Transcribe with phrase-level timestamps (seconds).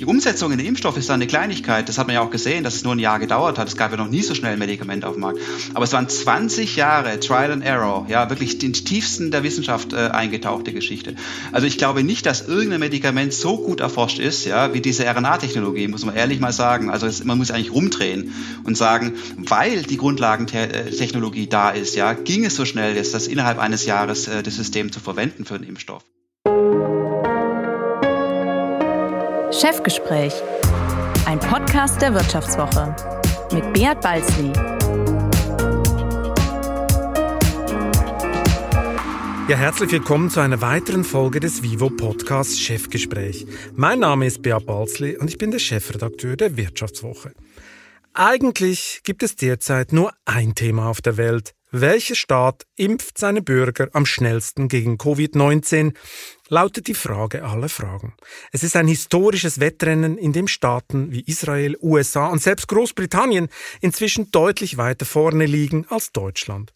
[0.00, 1.86] Die Umsetzung in den Impfstoff ist dann eine Kleinigkeit.
[1.86, 3.68] Das hat man ja auch gesehen, dass es nur ein Jahr gedauert hat.
[3.68, 5.40] Es gab ja noch nie so schnell ein Medikament auf dem Markt.
[5.74, 8.06] Aber es waren 20 Jahre Trial and Error.
[8.08, 11.16] Ja, wirklich den tiefsten der Wissenschaft äh, eingetauchte Geschichte.
[11.52, 15.86] Also ich glaube nicht, dass irgendein Medikament so gut erforscht ist, ja, wie diese RNA-Technologie,
[15.88, 16.88] muss man ehrlich mal sagen.
[16.88, 18.32] Also es, man muss eigentlich rumdrehen
[18.64, 23.58] und sagen, weil die Grundlagentechnologie da ist, ja, ging es so schnell, jetzt das innerhalb
[23.58, 26.02] eines Jahres äh, das System zu verwenden für einen Impfstoff.
[29.60, 30.32] Chefgespräch,
[31.26, 32.96] ein Podcast der Wirtschaftswoche
[33.52, 34.54] mit Beat Balzli.
[39.50, 43.46] Ja, herzlich willkommen zu einer weiteren Folge des Vivo Podcasts Chefgespräch.
[43.74, 47.34] Mein Name ist Beat Balzli und ich bin der Chefredakteur der Wirtschaftswoche.
[48.14, 53.90] Eigentlich gibt es derzeit nur ein Thema auf der Welt, welcher Staat impft seine Bürger
[53.92, 55.94] am schnellsten gegen Covid-19?
[56.50, 58.12] Lautet die Frage aller Fragen.
[58.52, 63.48] Es ist ein historisches Wettrennen, in dem Staaten wie Israel, USA und selbst Großbritannien
[63.80, 66.74] inzwischen deutlich weiter vorne liegen als Deutschland.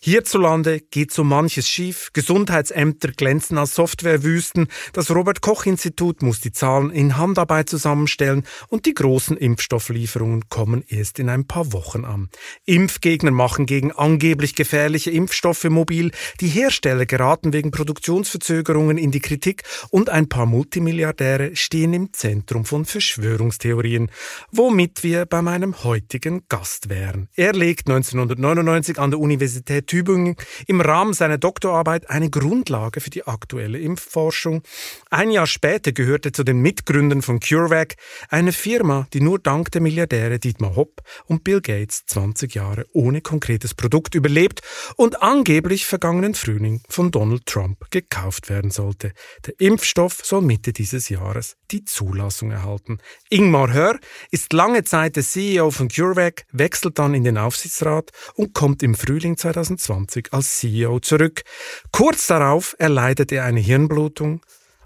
[0.00, 6.52] Hierzulande geht so manches schief, Gesundheitsämter glänzen als Softwarewüsten, das Robert Koch Institut muss die
[6.52, 12.28] Zahlen in Handarbeit zusammenstellen und die großen Impfstofflieferungen kommen erst in ein paar Wochen an.
[12.66, 19.62] Impfgegner machen gegen angeblich gefährliche Impfstoffe mobil, die Hersteller geraten wegen Produktionsverzögerungen in die Kritik
[19.90, 24.10] und ein paar Multimilliardäre stehen im Zentrum von Verschwörungstheorien,
[24.52, 27.28] womit wir bei meinem heutigen Gast wären.
[27.34, 33.08] Er legt 1999 an der Universität Universität Tübingen im Rahmen seiner Doktorarbeit eine Grundlage für
[33.08, 34.62] die aktuelle Impfforschung.
[35.10, 37.94] Ein Jahr später gehörte zu den Mitgründern von CureVac,
[38.28, 43.22] eine Firma, die nur dank der Milliardäre Dietmar Hopp und Bill Gates 20 Jahre ohne
[43.22, 44.60] konkretes Produkt überlebt
[44.96, 49.12] und angeblich vergangenen Frühling von Donald Trump gekauft werden sollte.
[49.46, 52.98] Der Impfstoff soll Mitte dieses Jahres die Zulassung erhalten.
[53.30, 53.98] Ingmar Hör
[54.30, 58.94] ist lange Zeit der CEO von CureVac, wechselt dann in den Aufsichtsrat und kommt im
[58.94, 61.42] Frühling 2020 als CEO zurück.
[61.92, 64.40] Kurz darauf erleidet er eine Hirnblutung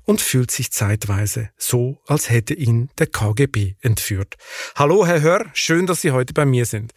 [0.04, 4.36] und fühlt sich zeitweise so, als hätte ihn der KGB entführt.
[4.74, 6.92] Hallo, Herr Hör, schön, dass Sie heute bei mir sind.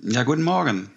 [0.00, 0.90] Ja, guten Morgen.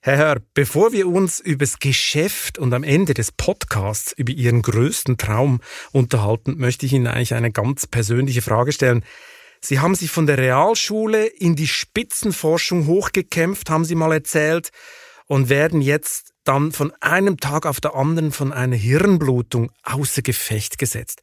[0.00, 5.16] Herr Hör, bevor wir uns übers Geschäft und am Ende des Podcasts über Ihren größten
[5.16, 5.60] Traum
[5.92, 9.04] unterhalten, möchte ich Ihnen eigentlich eine ganz persönliche Frage stellen.
[9.60, 14.70] Sie haben sich von der Realschule in die Spitzenforschung hochgekämpft, haben Sie mal erzählt
[15.26, 20.78] und werden jetzt dann von einem Tag auf der anderen von einer Hirnblutung außer Gefecht
[20.78, 21.22] gesetzt.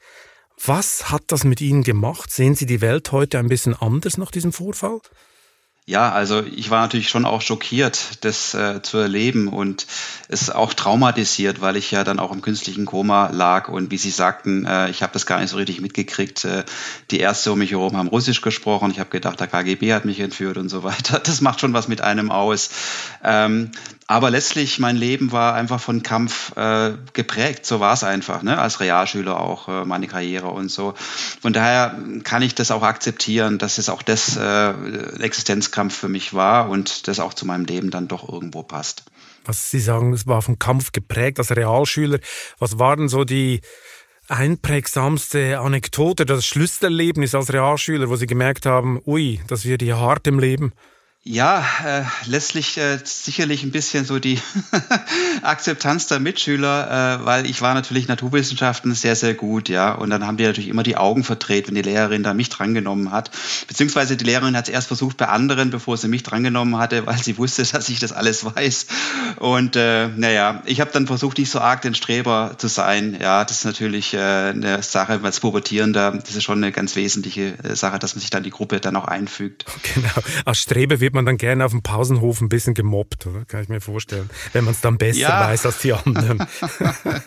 [0.63, 2.31] Was hat das mit Ihnen gemacht?
[2.31, 4.99] Sehen Sie die Welt heute ein bisschen anders nach diesem Vorfall?
[5.85, 9.85] Ja, also ich war natürlich schon auch schockiert, das äh, zu erleben und
[10.29, 14.09] es auch traumatisiert, weil ich ja dann auch im künstlichen Koma lag und wie Sie
[14.09, 16.45] sagten, äh, ich habe das gar nicht so richtig mitgekriegt.
[16.45, 16.63] Äh,
[17.11, 18.91] die Ärzte um mich herum haben Russisch gesprochen.
[18.91, 21.19] Ich habe gedacht, der KGB hat mich entführt und so weiter.
[21.33, 22.69] Das macht schon was mit einem aus.
[23.23, 23.71] Ähm,
[24.07, 27.65] aber letztlich, mein Leben war einfach von Kampf äh, geprägt.
[27.65, 28.57] So war es einfach, ne?
[28.59, 30.93] als Realschüler auch, äh, meine Karriere und so.
[31.41, 34.73] Von daher kann ich das auch akzeptieren, dass es auch das äh,
[35.73, 39.03] Existenzkampf für mich war und das auch zu meinem Leben dann doch irgendwo passt.
[39.45, 42.19] Was Sie sagen, es war vom Kampf geprägt als Realschüler.
[42.59, 43.61] Was waren so die
[44.29, 50.27] einprägsamste Anekdote, das Schlüsselerlebnis als Realschüler, wo Sie gemerkt haben, ui, das wird hier hart
[50.27, 50.73] im Leben?
[51.25, 54.41] Ja, äh, letztlich äh, sicherlich ein bisschen so die
[55.41, 59.93] Akzeptanz der Mitschüler, äh, weil ich war natürlich Naturwissenschaften sehr, sehr gut, ja.
[59.93, 63.11] Und dann haben die natürlich immer die Augen verdreht, wenn die Lehrerin da mich drangenommen
[63.11, 63.31] hat.
[63.69, 67.23] Beziehungsweise die Lehrerin hat es erst versucht bei anderen, bevor sie mich drangenommen hatte, weil
[67.23, 68.87] sie wusste, dass ich das alles weiß.
[69.37, 73.17] Und äh, naja, ich habe dann versucht, nicht so arg den Streber zu sein.
[73.21, 77.53] Ja, das ist natürlich äh, eine Sache, als Pubertierender, das ist schon eine ganz wesentliche
[77.63, 79.63] äh, Sache, dass man sich dann die Gruppe dann auch einfügt.
[79.93, 80.09] Genau,
[80.45, 83.45] als Streber wird wird man dann gerne auf dem Pausenhof ein bisschen gemobbt, oder?
[83.45, 84.31] Kann ich mir vorstellen.
[84.51, 85.41] Wenn man es dann besser ja.
[85.41, 86.45] weiß als die anderen.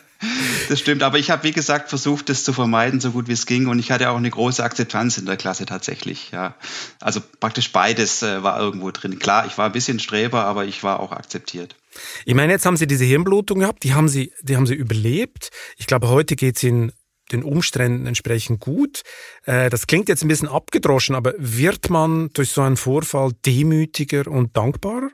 [0.71, 3.45] Das stimmt, aber ich habe, wie gesagt, versucht, das zu vermeiden, so gut wie es
[3.45, 3.67] ging.
[3.67, 6.31] Und ich hatte auch eine große Akzeptanz in der Klasse tatsächlich.
[6.31, 6.55] Ja.
[7.01, 9.19] Also praktisch beides äh, war irgendwo drin.
[9.19, 11.77] Klar, ich war ein bisschen Streber, aber ich war auch akzeptiert.
[12.25, 15.51] Ich meine, jetzt haben Sie diese Hirnblutung gehabt, die haben Sie, die haben Sie überlebt.
[15.77, 16.93] Ich glaube, heute geht es Ihnen
[17.33, 19.03] den Umständen entsprechend gut.
[19.45, 24.27] Äh, das klingt jetzt ein bisschen abgedroschen, aber wird man durch so einen Vorfall demütiger
[24.29, 25.11] und dankbarer?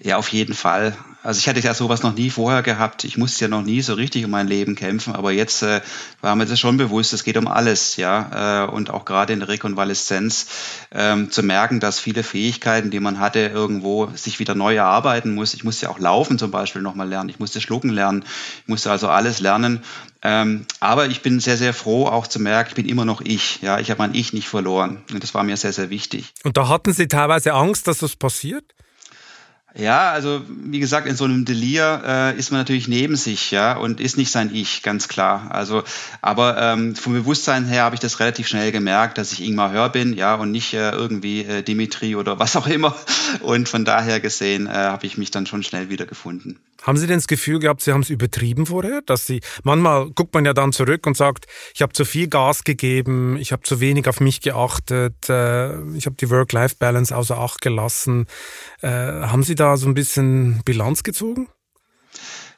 [0.00, 0.96] Ja, auf jeden Fall.
[1.22, 3.04] Also ich hatte ja sowas noch nie vorher gehabt.
[3.04, 5.80] Ich musste ja noch nie so richtig um mein Leben kämpfen, aber jetzt äh,
[6.20, 8.64] war mir das schon bewusst, es geht um alles, ja.
[8.64, 10.46] Äh, und auch gerade in der Rekonvaleszenz
[10.90, 15.54] ähm, zu merken, dass viele Fähigkeiten, die man hatte, irgendwo sich wieder neu erarbeiten muss.
[15.54, 17.28] Ich musste ja auch laufen zum Beispiel nochmal lernen.
[17.28, 18.24] Ich musste schlucken lernen.
[18.62, 19.82] Ich musste also alles lernen.
[20.22, 23.62] Ähm, aber ich bin sehr, sehr froh, auch zu merken, ich bin immer noch ich.
[23.62, 25.04] Ja, ich habe mein Ich nicht verloren.
[25.12, 26.34] Und das war mir sehr, sehr wichtig.
[26.42, 28.64] Und da hatten Sie teilweise Angst, dass das passiert?
[29.76, 33.76] Ja, also wie gesagt, in so einem Delir äh, ist man natürlich neben sich, ja,
[33.76, 35.50] und ist nicht sein Ich, ganz klar.
[35.50, 35.82] Also,
[36.22, 39.88] aber ähm, vom Bewusstsein her habe ich das relativ schnell gemerkt, dass ich Ingmar Hör
[39.88, 42.94] bin, ja, und nicht äh, irgendwie äh, Dimitri oder was auch immer.
[43.40, 46.60] Und von daher gesehen äh, habe ich mich dann schon schnell wiedergefunden.
[46.84, 49.00] Haben Sie denn das Gefühl gehabt, Sie haben es übertrieben vorher?
[49.06, 52.62] Dass Sie manchmal guckt man ja dann zurück und sagt, ich habe zu viel Gas
[52.62, 57.62] gegeben, ich habe zu wenig auf mich geachtet, äh, ich habe die Work-Life-Balance außer Acht
[57.62, 58.26] gelassen.
[58.82, 61.48] Äh, haben Sie da so ein bisschen Bilanz gezogen?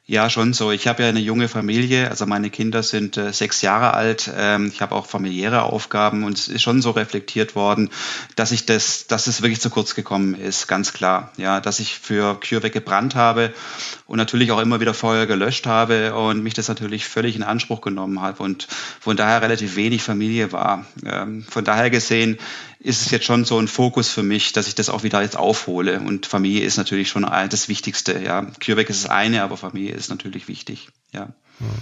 [0.08, 0.70] Ja, schon so.
[0.70, 4.30] Ich habe ja eine junge Familie, also meine Kinder sind äh, sechs Jahre alt.
[4.36, 7.90] Ähm, ich habe auch familiäre Aufgaben und es ist schon so reflektiert worden,
[8.36, 11.32] dass ich das, dass es wirklich zu kurz gekommen ist, ganz klar.
[11.38, 13.52] Ja, dass ich für CureVac gebrannt habe
[14.06, 17.80] und natürlich auch immer wieder Feuer gelöscht habe und mich das natürlich völlig in Anspruch
[17.80, 18.68] genommen habe und
[19.00, 20.86] von daher relativ wenig Familie war.
[21.04, 22.38] Ähm, von daher gesehen
[22.86, 25.36] ist es jetzt schon so ein Fokus für mich, dass ich das auch wieder jetzt
[25.36, 25.98] aufhole.
[26.00, 28.22] Und Familie ist natürlich schon das Wichtigste.
[28.22, 30.88] Ja, CureVac ist das eine, aber Familie ist natürlich wichtig.
[31.12, 31.34] Ja.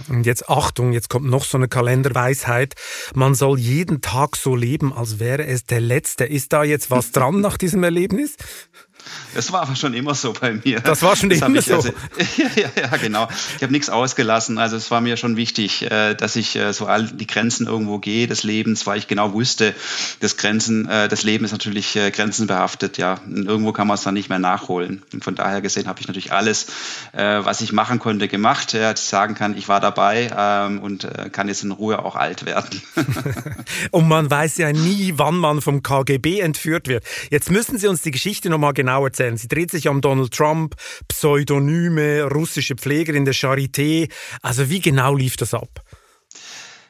[0.07, 2.75] Und jetzt Achtung, jetzt kommt noch so eine Kalenderweisheit.
[3.13, 6.25] Man soll jeden Tag so leben, als wäre es der letzte.
[6.25, 8.35] Ist da jetzt was dran nach diesem Erlebnis?
[9.33, 10.79] Das war aber schon immer so bei mir.
[10.79, 11.75] Das war schon das immer so.
[11.75, 11.89] Also,
[12.37, 13.27] ja, ja, ja, genau.
[13.57, 14.57] Ich habe nichts ausgelassen.
[14.57, 17.99] Also es war mir schon wichtig, äh, dass ich äh, so all die Grenzen irgendwo
[17.99, 19.75] gehe des Lebens, weil ich genau wusste,
[20.21, 23.19] dass Grenzen, äh, das Leben ist natürlich grenzenbehaftet, ja.
[23.25, 25.03] Und irgendwo kann man es dann nicht mehr nachholen.
[25.13, 26.67] Und von daher gesehen habe ich natürlich alles,
[27.13, 28.73] was ich machen konnte, gemacht.
[28.73, 32.45] Dass ich sagen kann, ich war dabei ähm, und kann jetzt in Ruhe auch alt
[32.45, 32.81] werden.
[33.91, 37.03] und man weiß ja nie, wann man vom KGB entführt wird.
[37.29, 39.37] Jetzt müssen Sie uns die Geschichte nochmal genau erzählen erzählen.
[39.37, 40.75] Sie dreht sich um Donald Trump,
[41.07, 44.09] Pseudonyme, russische Pfleger in der Charité.
[44.41, 45.81] Also wie genau lief das ab?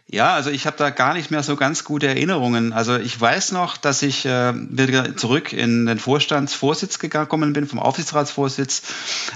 [0.08, 2.74] Ja, also ich habe da gar nicht mehr so ganz gute Erinnerungen.
[2.74, 7.80] Also ich weiß noch, dass ich äh, wieder zurück in den Vorstandsvorsitz gekommen bin, vom
[7.80, 8.84] Aufsichtsratsvorsitz,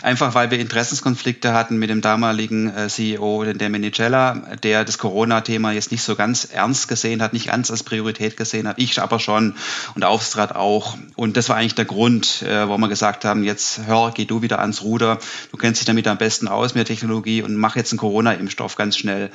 [0.03, 5.71] einfach weil wir Interessenskonflikte hatten mit dem damaligen äh, CEO, der Menicella, der das Corona-Thema
[5.71, 8.77] jetzt nicht so ganz ernst gesehen hat, nicht ganz als Priorität gesehen hat.
[8.77, 9.55] Ich aber schon
[9.95, 10.95] und der Aufsichtsrat auch.
[11.15, 14.43] Und das war eigentlich der Grund, äh, warum wir gesagt haben, jetzt hör, geh du
[14.43, 15.17] wieder ans Ruder.
[15.51, 18.75] Du kennst dich damit am besten aus mit der Technologie und mach jetzt einen Corona-Impfstoff
[18.75, 19.31] ganz schnell.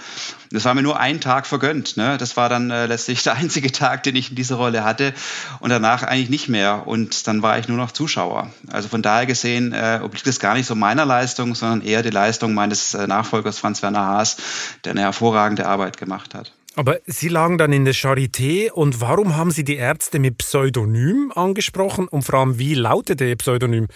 [0.52, 1.96] Das war mir nur ein Tag vergönnt.
[1.96, 2.16] Ne?
[2.18, 5.12] Das war dann äh, letztlich der einzige Tag, den ich in dieser Rolle hatte
[5.60, 6.86] und danach eigentlich nicht mehr.
[6.86, 8.50] Und dann war ich nur noch Zuschauer.
[8.70, 12.10] Also von daher gesehen äh, obliegt es gar nicht so meiner Leistung, sondern eher die
[12.10, 14.36] Leistung meines äh, Nachfolgers Franz Werner Haas,
[14.84, 16.52] der eine hervorragende Arbeit gemacht hat.
[16.76, 21.32] Aber Sie lagen dann in der Charité und warum haben Sie die Ärzte mit Pseudonym
[21.34, 23.86] angesprochen und vor allem wie lautete Ihr Pseudonym?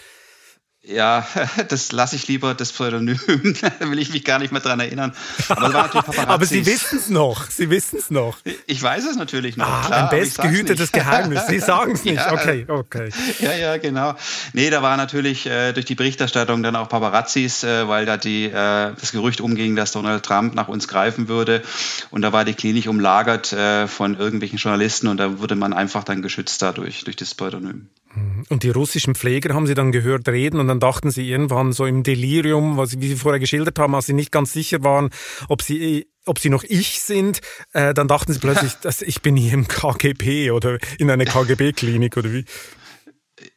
[0.89, 1.25] Ja,
[1.67, 3.19] das lasse ich lieber, das Pseudonym.
[3.61, 5.13] da will ich mich gar nicht mehr dran erinnern.
[5.49, 5.89] Aber,
[6.27, 7.49] Aber Sie wissen es noch.
[7.49, 8.37] Sie wissen es noch.
[8.65, 9.67] Ich weiß es natürlich noch.
[9.67, 11.47] Ah, klar, ein bestgehütetes Geheimnis.
[11.47, 12.15] Sie sagen es nicht.
[12.15, 13.09] Ja, okay, okay.
[13.39, 14.15] Ja, ja, genau.
[14.53, 18.45] Nee, da war natürlich äh, durch die Berichterstattung dann auch Paparazzis, äh, weil da die,
[18.45, 18.51] äh,
[18.99, 21.61] das Gerücht umging, dass Donald Trump nach uns greifen würde.
[22.09, 26.03] Und da war die Klinik umlagert äh, von irgendwelchen Journalisten und da wurde man einfach
[26.03, 27.89] dann geschützt dadurch, durch das Pseudonym.
[28.49, 31.85] Und die russischen Pfleger haben Sie dann gehört reden und dann dachten Sie irgendwann so
[31.85, 35.09] im Delirium, was, wie Sie vorher geschildert haben, als Sie nicht ganz sicher waren,
[35.47, 37.41] ob Sie ob sie noch ich sind,
[37.73, 42.17] äh, dann dachten sie plötzlich, dass ich bin hier im KGB oder in einer KGB-Klinik
[42.17, 42.45] oder wie?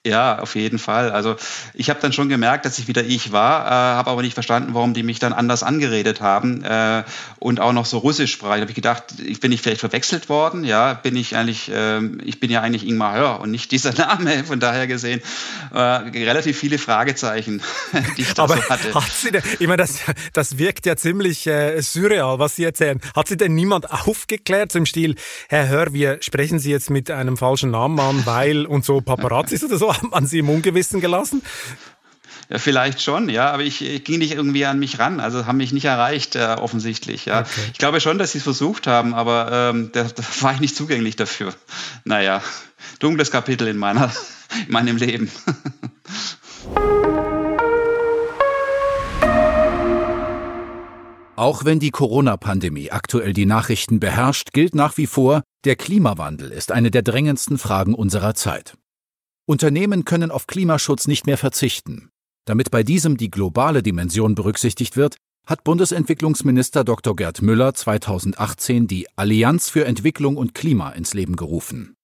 [0.04, 1.12] Ja, auf jeden Fall.
[1.12, 1.36] Also
[1.74, 4.74] ich habe dann schon gemerkt, dass ich wieder ich war, äh, habe aber nicht verstanden,
[4.74, 7.04] warum die mich dann anders angeredet haben äh,
[7.38, 8.56] und auch noch so russisch sprachen.
[8.56, 10.64] Da habe ich gedacht, ich bin ich vielleicht verwechselt worden?
[10.64, 14.42] Ja, bin ich eigentlich, äh, ich bin ja eigentlich Ingmar Hör und nicht dieser Name.
[14.42, 15.22] Von daher gesehen
[15.72, 17.62] äh, relativ viele Fragezeichen,
[18.16, 18.94] die ich da aber so hatte.
[18.94, 20.00] Hat sie denn, ich meine, das,
[20.32, 23.00] das wirkt ja ziemlich äh, surreal, was Sie erzählen.
[23.14, 25.14] Hat Sie denn niemand aufgeklärt, so im Stil,
[25.48, 29.64] Herr Hör, wir sprechen Sie jetzt mit einem falschen Namen an, weil und so Paparazzi
[29.64, 29.91] oder so?
[29.92, 31.42] Hat man Sie im Ungewissen gelassen?
[32.48, 35.56] Ja, vielleicht schon, ja, aber ich, ich, ging nicht irgendwie an mich ran, also haben
[35.56, 37.26] mich nicht erreicht, äh, offensichtlich.
[37.26, 37.40] Ja.
[37.40, 37.48] Okay.
[37.72, 40.76] Ich glaube schon, dass sie es versucht haben, aber ähm, da, da war ich nicht
[40.76, 41.54] zugänglich dafür.
[42.04, 42.42] Naja,
[42.98, 44.12] dunkles Kapitel in, meiner,
[44.66, 45.30] in meinem Leben.
[51.36, 56.70] Auch wenn die Corona-Pandemie aktuell die Nachrichten beherrscht, gilt nach wie vor, der Klimawandel ist
[56.70, 58.74] eine der drängendsten Fragen unserer Zeit.
[59.44, 62.10] Unternehmen können auf Klimaschutz nicht mehr verzichten.
[62.44, 67.16] Damit bei diesem die globale Dimension berücksichtigt wird, hat Bundesentwicklungsminister Dr.
[67.16, 71.94] Gerd Müller 2018 die Allianz für Entwicklung und Klima ins Leben gerufen.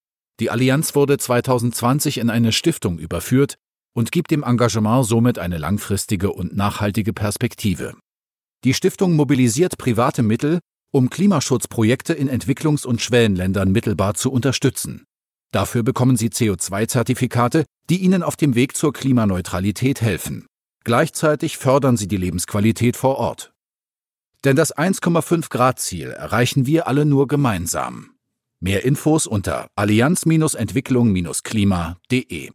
[0.40, 3.56] Die Allianz wurde 2020 in eine Stiftung überführt
[3.94, 7.94] und gibt dem Engagement somit eine langfristige und nachhaltige Perspektive.
[8.64, 10.58] Die Stiftung mobilisiert private Mittel,
[10.92, 15.04] um Klimaschutzprojekte in Entwicklungs- und Schwellenländern mittelbar zu unterstützen.
[15.50, 20.46] Dafür bekommen sie CO2-Zertifikate, die ihnen auf dem Weg zur Klimaneutralität helfen.
[20.84, 23.52] Gleichzeitig fördern sie die Lebensqualität vor Ort.
[24.44, 28.10] Denn das 1,5 Grad Ziel erreichen wir alle nur gemeinsam.
[28.60, 32.50] Mehr Infos unter allianz-entwicklung-klima.de.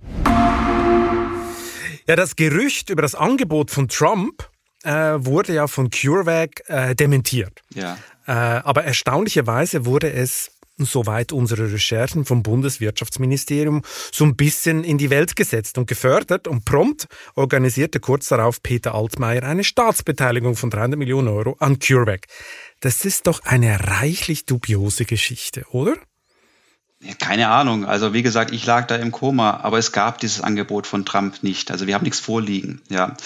[2.08, 4.50] Ja, das Gerücht über das Angebot von Trump
[4.84, 7.62] äh, wurde ja von CureVac äh, dementiert.
[7.74, 7.98] Ja.
[8.26, 15.10] Äh, aber erstaunlicherweise wurde es soweit unsere Recherchen vom Bundeswirtschaftsministerium so ein bisschen in die
[15.10, 20.98] Welt gesetzt und gefördert und prompt organisierte kurz darauf Peter Altmaier eine Staatsbeteiligung von 300
[20.98, 22.26] Millionen Euro an CureVac.
[22.80, 25.96] Das ist doch eine reichlich dubiose Geschichte, oder?
[27.20, 27.86] Keine Ahnung.
[27.86, 31.44] Also wie gesagt, ich lag da im Koma, aber es gab dieses Angebot von Trump
[31.44, 31.70] nicht.
[31.70, 32.82] Also wir haben nichts vorliegen.
[32.90, 33.18] Ja.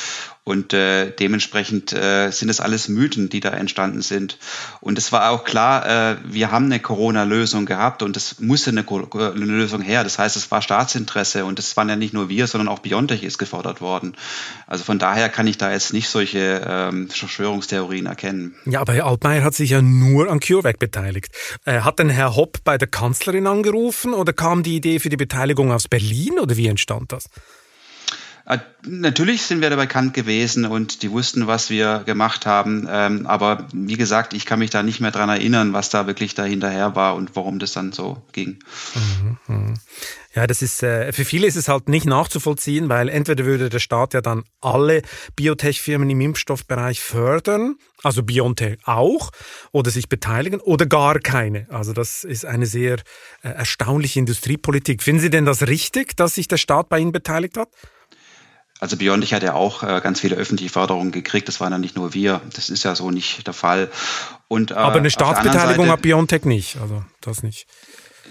[0.47, 4.37] Und äh, dementsprechend äh, sind es alles Mythen, die da entstanden sind.
[4.79, 8.85] Und es war auch klar, äh, wir haben eine Corona-Lösung gehabt und es musste eine,
[8.87, 10.05] eine, Lösung her.
[10.05, 13.23] Das heißt, es war Staatsinteresse und es waren ja nicht nur wir, sondern auch Biontech
[13.23, 14.15] ist gefordert worden.
[14.67, 18.55] Also von daher kann ich da jetzt nicht solche ähm, Verschwörungstheorien erkennen.
[18.63, 21.35] Ja, aber Herr Altmaier hat sich ja nur an CureVac beteiligt.
[21.65, 25.17] Äh, hat denn Herr Hopp bei der Kanzlerin angerufen oder kam die Idee für die
[25.17, 27.25] Beteiligung aus Berlin oder wie entstand das?
[28.47, 32.87] Äh, natürlich sind wir da bekannt gewesen und die wussten, was wir gemacht haben.
[32.89, 36.33] Ähm, aber wie gesagt, ich kann mich da nicht mehr dran erinnern, was da wirklich
[36.33, 38.59] dahinterher war und warum das dann so ging.
[39.47, 39.73] Mhm.
[40.33, 43.79] Ja, das ist äh, für viele ist es halt nicht nachzuvollziehen, weil entweder würde der
[43.79, 45.01] Staat ja dann alle
[45.35, 49.31] Biotech-Firmen im Impfstoffbereich fördern, also BioNTech auch,
[49.71, 51.67] oder sich beteiligen, oder gar keine.
[51.69, 52.97] Also das ist eine sehr
[53.41, 55.03] äh, erstaunliche Industriepolitik.
[55.03, 57.69] Finden Sie denn das richtig, dass sich der Staat bei Ihnen beteiligt hat?
[58.79, 61.47] Also Biontech hat ja auch äh, ganz viele öffentliche Förderungen gekriegt.
[61.47, 62.41] Das waren ja nicht nur wir.
[62.53, 63.89] Das ist ja so nicht der Fall.
[64.47, 66.77] Und, äh, Aber eine Staatsbeteiligung Seite, hat Biontech nicht.
[66.79, 67.65] Also das nicht.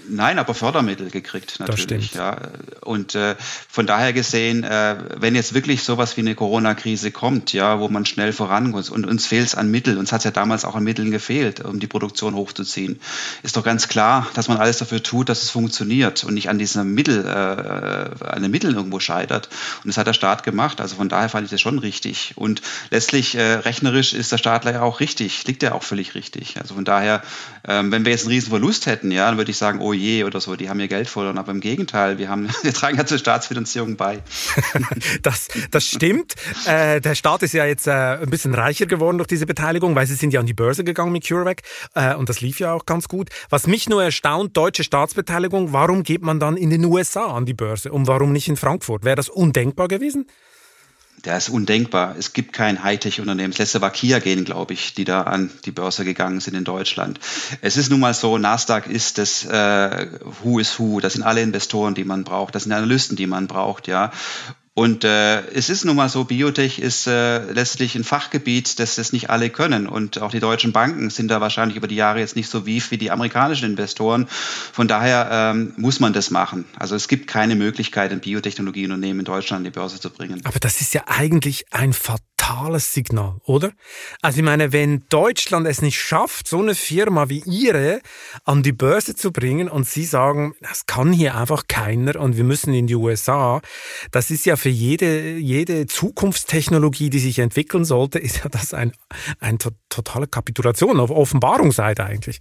[0.09, 2.15] Nein, aber Fördermittel gekriegt natürlich.
[2.15, 2.37] Ja.
[2.81, 3.35] Und äh,
[3.69, 8.07] von daher gesehen, äh, wenn jetzt wirklich sowas wie eine Corona-Krise kommt, ja, wo man
[8.07, 10.75] schnell voran muss und uns fehlt es an Mitteln, uns hat es ja damals auch
[10.75, 13.01] an Mitteln gefehlt, um die Produktion hochzuziehen,
[13.43, 16.59] ist doch ganz klar, dass man alles dafür tut, dass es funktioniert und nicht an
[16.59, 19.49] diesem Mittel, äh, an den Mitteln irgendwo scheitert.
[19.83, 20.81] Und das hat der Staat gemacht.
[20.81, 22.33] Also von daher fand ich das schon richtig.
[22.37, 26.59] Und letztlich äh, rechnerisch ist der Staat ja auch richtig, liegt ja auch völlig richtig.
[26.61, 27.23] Also von daher,
[27.67, 30.25] ähm, wenn wir jetzt einen riesen Verlust hätten, ja, dann würde ich sagen, oh je
[30.25, 31.39] oder so, die haben ihr Geld verloren.
[31.39, 34.23] Aber im Gegenteil, wir, haben, wir tragen ja zur Staatsfinanzierung bei.
[35.23, 36.35] das, das stimmt.
[36.67, 40.07] Äh, der Staat ist ja jetzt äh, ein bisschen reicher geworden durch diese Beteiligung, weil
[40.07, 41.63] sie sind ja an die Börse gegangen mit CureVac
[41.95, 43.31] äh, und das lief ja auch ganz gut.
[43.51, 47.55] Was mich nur erstaunt, deutsche Staatsbeteiligung, warum geht man dann in den USA an die
[47.55, 49.05] Börse und warum nicht in Frankfurt?
[49.05, 50.27] Wäre das undenkbar gewesen?
[51.27, 52.15] Der ist undenkbar.
[52.19, 53.51] Es gibt kein Hightech-Unternehmen.
[53.51, 56.65] Das letzte war Kia gehen, glaube ich, die da an die Börse gegangen sind in
[56.65, 57.19] Deutschland.
[57.61, 60.07] Es ist nun mal so, Nasdaq ist das äh,
[60.43, 61.01] Who is Who.
[61.01, 62.55] Das sind alle Investoren, die man braucht.
[62.55, 64.13] Das sind Analysten, die man braucht, ja.
[64.79, 69.11] Und äh, es ist nun mal so, Biotech ist äh, letztlich ein Fachgebiet, das das
[69.11, 69.87] nicht alle können.
[69.87, 72.83] Und auch die deutschen Banken sind da wahrscheinlich über die Jahre jetzt nicht so wie,
[72.91, 74.27] wie die amerikanischen Investoren.
[74.29, 76.67] Von daher ähm, muss man das machen.
[76.79, 80.43] Also es gibt keine Möglichkeit, ein Biotechnologieunternehmen in Deutschland an die Börse zu bringen.
[80.45, 81.95] Aber das ist ja eigentlich ein
[82.47, 83.73] fatales Signal, oder?
[84.23, 88.01] Also ich meine, wenn Deutschland es nicht schafft, so eine Firma wie Ihre
[88.45, 92.45] an die Börse zu bringen und Sie sagen, das kann hier einfach keiner und wir
[92.45, 93.61] müssen in die USA,
[94.11, 98.93] das ist ja für jede, jede Zukunftstechnologie, die sich entwickeln sollte, ist ja das ein,
[99.41, 102.39] eine totale Kapitulation auf Offenbarungsseite eigentlich.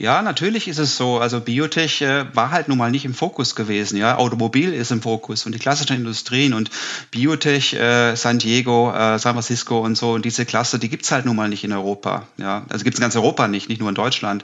[0.00, 1.18] Ja, natürlich ist es so.
[1.18, 3.98] Also Biotech äh, war halt nun mal nicht im Fokus gewesen.
[3.98, 6.70] Ja, Automobil ist im Fokus und die klassischen Industrien und
[7.10, 11.26] Biotech, äh, San Diego, äh, San Francisco und so und diese Klasse, die gibt's halt
[11.26, 12.26] nun mal nicht in Europa.
[12.38, 14.42] Ja, also gibt's in ganz Europa nicht, nicht nur in Deutschland.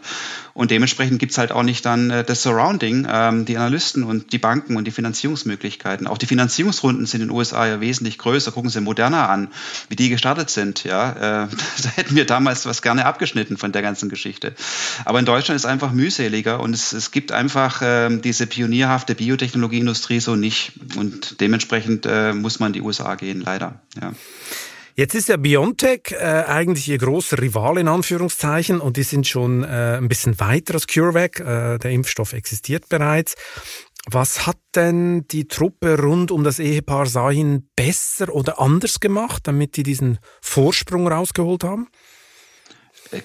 [0.53, 4.39] Und dementsprechend gibt's halt auch nicht dann äh, das Surrounding, ähm, die Analysten und die
[4.39, 6.07] Banken und die Finanzierungsmöglichkeiten.
[6.07, 8.53] Auch die Finanzierungsrunden sind in den USA ja wesentlich größer.
[8.53, 9.49] Gucken Sie Moderna an,
[9.89, 10.85] wie die gestartet sind.
[10.85, 11.49] Ja, äh,
[11.83, 14.55] da hätten wir damals was gerne abgeschnitten von der ganzen Geschichte.
[15.07, 19.15] Aber in Deutschland Deutschland ist einfach mühseliger und es, es gibt einfach äh, diese pionierhafte
[19.15, 20.73] Biotechnologieindustrie so nicht.
[20.97, 23.81] Und dementsprechend äh, muss man in die USA gehen, leider.
[24.01, 24.13] Ja.
[24.97, 26.17] Jetzt ist ja BioNTech äh,
[26.49, 30.89] eigentlich ihr großer Rival in Anführungszeichen und die sind schon äh, ein bisschen weiter als
[30.89, 31.39] CureVac.
[31.39, 33.37] Äh, der Impfstoff existiert bereits.
[34.11, 39.77] Was hat denn die Truppe rund um das Ehepaar Sahin besser oder anders gemacht, damit
[39.77, 41.87] die diesen Vorsprung rausgeholt haben?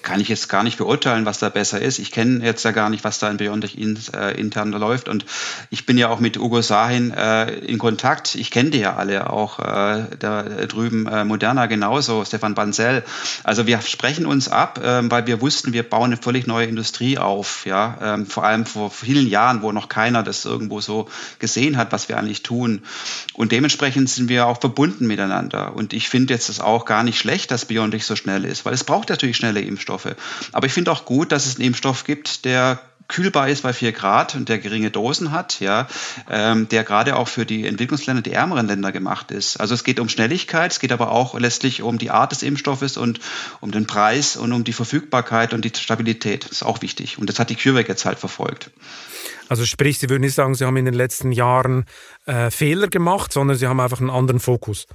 [0.02, 1.98] Kann ich jetzt gar nicht beurteilen, was da besser ist.
[1.98, 5.08] Ich kenne jetzt ja gar nicht, was da in Beyondech in, äh, intern läuft.
[5.08, 5.24] Und
[5.70, 8.34] ich bin ja auch mit Ugo Sahin äh, in Kontakt.
[8.34, 13.02] Ich kenne die ja alle, auch äh, da drüben äh, Moderna genauso, Stefan Banzel.
[13.44, 17.18] Also wir sprechen uns ab, äh, weil wir wussten, wir bauen eine völlig neue Industrie
[17.18, 17.66] auf.
[17.66, 21.08] Ja, ähm, vor allem vor vielen Jahren, wo noch keiner das irgendwo so
[21.38, 22.82] gesehen hat, was wir eigentlich tun.
[23.34, 25.74] Und dementsprechend sind wir auch verbunden miteinander.
[25.74, 28.74] Und ich finde jetzt das auch gar nicht schlecht, dass Beyondech so schnell ist, weil
[28.74, 30.14] es braucht natürlich schnelle Impfstoffe.
[30.52, 33.92] Aber ich finde auch gut, dass es einen Impfstoff gibt, der kühlbar ist bei 4
[33.92, 35.86] Grad und der geringe Dosen hat, ja,
[36.30, 39.58] ähm, der gerade auch für die Entwicklungsländer, die ärmeren Länder gemacht ist.
[39.58, 42.96] Also es geht um Schnelligkeit, es geht aber auch letztlich um die Art des Impfstoffes
[42.96, 43.20] und
[43.60, 46.44] um den Preis und um die Verfügbarkeit und die Stabilität.
[46.44, 47.18] Das ist auch wichtig.
[47.18, 48.70] Und das hat die CureVac jetzt halt verfolgt.
[49.48, 51.84] Also sprich, Sie würden nicht sagen, Sie haben in den letzten Jahren
[52.24, 54.86] äh, Fehler gemacht, sondern Sie haben einfach einen anderen Fokus.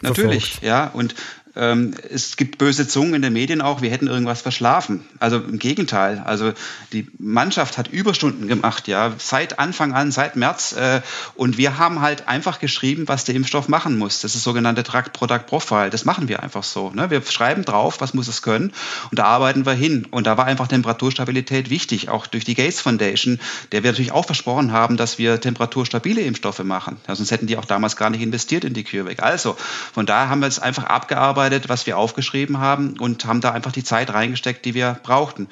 [0.00, 0.62] Natürlich, verfolgt.
[0.62, 0.86] ja.
[0.86, 1.14] Und
[1.58, 5.04] ähm, es gibt böse Zungen in den Medien auch, wir hätten irgendwas verschlafen.
[5.18, 6.22] Also im Gegenteil.
[6.24, 6.52] Also
[6.92, 10.72] die Mannschaft hat Überstunden gemacht, ja, seit Anfang an, seit März.
[10.72, 11.00] Äh,
[11.34, 14.20] und wir haben halt einfach geschrieben, was der Impfstoff machen muss.
[14.20, 15.90] Das ist das sogenannte Drug Product Profile.
[15.90, 16.90] Das machen wir einfach so.
[16.90, 17.10] Ne?
[17.10, 18.72] Wir schreiben drauf, was muss es können.
[19.10, 20.06] Und da arbeiten wir hin.
[20.12, 23.40] Und da war einfach Temperaturstabilität wichtig, auch durch die Gates Foundation,
[23.72, 26.98] der wir natürlich auch versprochen haben, dass wir temperaturstabile Impfstoffe machen.
[27.08, 29.22] Ja, sonst hätten die auch damals gar nicht investiert in die CureVac.
[29.24, 29.56] Also,
[29.92, 33.52] von daher haben wir es einfach abgearbeitet abgearbeitet, was wir aufgeschrieben haben und haben da
[33.52, 35.48] einfach die Zeit reingesteckt, die wir brauchten.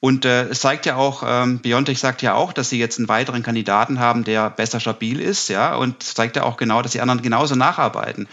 [0.00, 3.08] Und äh, es zeigt ja auch, ähm, Biontech sagt ja auch, dass sie jetzt einen
[3.08, 7.00] weiteren Kandidaten haben, der besser stabil ist, ja, und zeigt ja auch genau, dass die
[7.00, 8.28] anderen genauso nacharbeiten.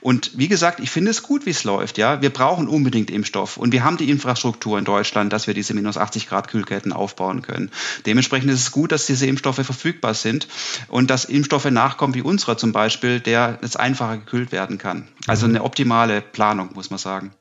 [0.00, 2.22] Und wie gesagt, ich finde es gut, wie es läuft, ja.
[2.22, 5.96] Wir brauchen unbedingt Impfstoff und wir haben die Infrastruktur in Deutschland, dass wir diese minus
[5.96, 7.72] 80 Grad Kühlketten aufbauen können.
[8.06, 10.46] Dementsprechend ist es gut, dass diese Impfstoffe verfügbar sind
[10.86, 15.08] und dass Impfstoffe nachkommen wie unserer zum Beispiel, der jetzt einfacher gekühlt werden kann.
[15.26, 17.34] Also eine optimale Planung, muss man sagen.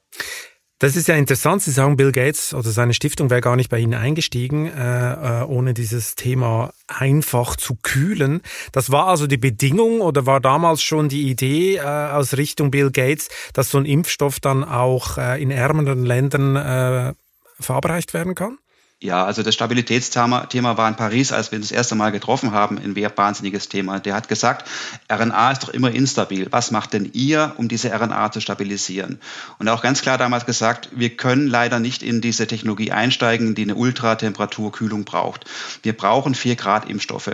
[0.79, 1.61] Das ist ja interessant.
[1.61, 5.43] Sie sagen, Bill Gates oder seine Stiftung wäre gar nicht bei Ihnen eingestiegen, äh, äh,
[5.43, 8.41] ohne dieses Thema einfach zu kühlen.
[8.71, 12.91] Das war also die Bedingung oder war damals schon die Idee äh, aus Richtung Bill
[12.91, 17.13] Gates, dass so ein Impfstoff dann auch äh, in ärmeren Ländern äh,
[17.59, 18.57] verabreicht werden kann?
[19.01, 22.51] Ja, also das Stabilitätsthema Thema war in Paris, als wir uns das erste Mal getroffen
[22.51, 24.01] haben, ein wahnsinniges Thema.
[24.01, 24.69] Der hat gesagt,
[25.09, 26.47] RNA ist doch immer instabil.
[26.51, 29.21] Was macht denn ihr, um diese RNA zu stabilisieren?
[29.57, 33.61] Und auch ganz klar damals gesagt, wir können leider nicht in diese Technologie einsteigen, die
[33.61, 35.45] eine Ultratemperaturkühlung braucht.
[35.81, 37.31] Wir brauchen vier Grad Impfstoffe.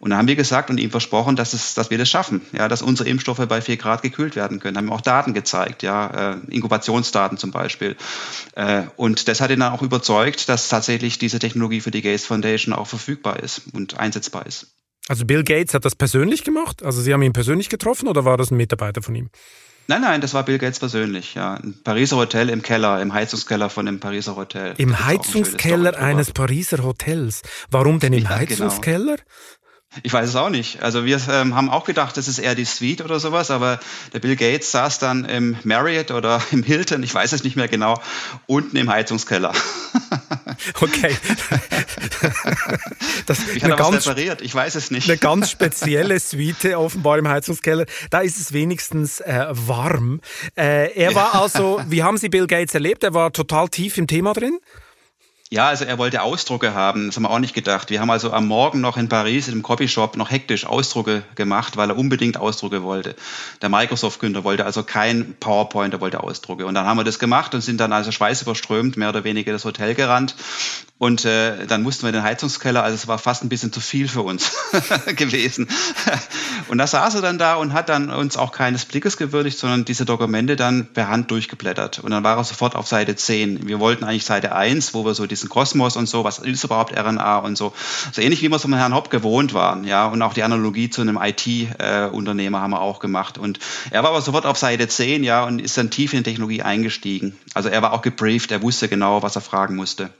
[0.00, 2.68] Und da haben wir gesagt und ihm versprochen, dass, es, dass wir das schaffen, ja,
[2.68, 4.78] dass unsere Impfstoffe bei vier Grad gekühlt werden können.
[4.78, 7.96] Haben auch Daten gezeigt, ja, äh, Inkubationsdaten zum Beispiel.
[8.54, 12.24] Äh, und das hat ihn dann auch überzeugt, dass tatsächlich diese Technologie für die Gates
[12.24, 14.68] Foundation auch verfügbar ist und einsetzbar ist.
[15.06, 16.82] Also Bill Gates hat das persönlich gemacht?
[16.82, 19.28] Also Sie haben ihn persönlich getroffen oder war das ein Mitarbeiter von ihm?
[19.86, 21.54] Nein, nein, das war Bill Gates persönlich, ja.
[21.54, 24.74] Ein Pariser Hotel im Keller, im Heizungskeller von dem Pariser Hotel.
[24.78, 27.42] Im Heizungskeller ein eines Pariser Hotels.
[27.70, 28.40] Warum denn im ja, genau.
[28.40, 29.16] Heizungskeller?
[29.16, 29.28] Genau.
[30.04, 30.82] Ich weiß es auch nicht.
[30.82, 33.80] Also wir ähm, haben auch gedacht, das ist eher die Suite oder sowas, aber
[34.12, 37.66] der Bill Gates saß dann im Marriott oder im Hilton, ich weiß es nicht mehr
[37.66, 38.00] genau,
[38.46, 39.52] unten im Heizungskeller.
[40.80, 41.16] Okay.
[43.26, 45.08] das ich habe ganz, repariert, ich weiß es nicht.
[45.08, 47.86] Eine ganz spezielle Suite offenbar im Heizungskeller.
[48.10, 50.20] Da ist es wenigstens äh, warm.
[50.56, 53.04] Äh, er war also, wie haben Sie Bill Gates erlebt?
[53.04, 54.58] Er war total tief im Thema drin?
[55.52, 57.06] Ja, also er wollte Ausdrucke haben.
[57.06, 57.90] Das haben wir auch nicht gedacht.
[57.90, 61.90] Wir haben also am Morgen noch in Paris dem Copyshop noch hektisch Ausdrucke gemacht, weil
[61.90, 63.16] er unbedingt Ausdrucke wollte.
[63.60, 66.66] Der Microsoft-Gründer wollte also kein PowerPoint, er wollte Ausdrucke.
[66.66, 69.64] Und dann haben wir das gemacht und sind dann also schweißüberströmt mehr oder weniger das
[69.64, 70.36] Hotel gerannt.
[70.98, 73.80] Und äh, dann mussten wir in den Heizungskeller, also es war fast ein bisschen zu
[73.80, 74.52] viel für uns
[75.16, 75.66] gewesen.
[76.68, 79.86] und da saß er dann da und hat dann uns auch keines Blickes gewürdigt, sondern
[79.86, 82.00] diese Dokumente dann per Hand durchgeblättert.
[82.00, 83.66] Und dann war er sofort auf Seite 10.
[83.66, 86.96] Wir wollten eigentlich Seite 1, wo wir so diesen Kosmos und so, was ist überhaupt
[86.96, 87.72] RNA und so.
[88.12, 90.06] So ähnlich wie wir es von Herrn Hopp gewohnt waren, ja.
[90.06, 93.38] Und auch die Analogie zu einem IT-Unternehmer äh, haben wir auch gemacht.
[93.38, 93.58] Und
[93.90, 96.62] er war aber sofort auf Seite 10, ja, und ist dann tief in die Technologie
[96.62, 97.36] eingestiegen.
[97.54, 100.10] Also er war auch gebrieft, er wusste genau, was er fragen musste.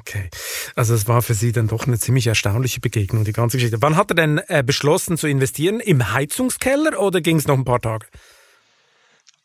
[0.00, 0.28] Okay,
[0.74, 3.80] also es war für Sie dann doch eine ziemlich erstaunliche Begegnung, die ganze Geschichte.
[3.80, 5.80] Wann hat er denn äh, beschlossen zu investieren?
[5.80, 8.06] Im Heizungskeller oder ging es noch ein paar Tage?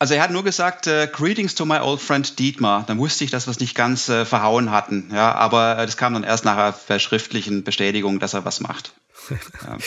[0.04, 2.84] Also er hat nur gesagt, äh, Greetings to my old friend Dietmar.
[2.86, 5.08] Dann wusste ich, dass wir es nicht ganz äh, verhauen hatten.
[5.10, 8.92] Ja, aber äh, das kam dann erst nach einer verschriftlichen Bestätigung, dass er was macht.
[9.66, 9.78] Ja.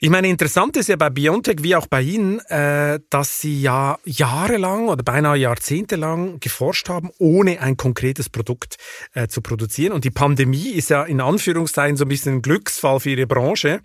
[0.00, 3.98] Ich meine, interessant ist ja bei Biontech wie auch bei Ihnen, äh, dass Sie ja
[4.04, 8.76] jahrelang oder beinahe jahrzehntelang geforscht haben, ohne ein konkretes Produkt
[9.12, 9.92] äh, zu produzieren.
[9.92, 13.80] Und die Pandemie ist ja in Anführungszeichen so ein bisschen ein Glücksfall für Ihre Branche.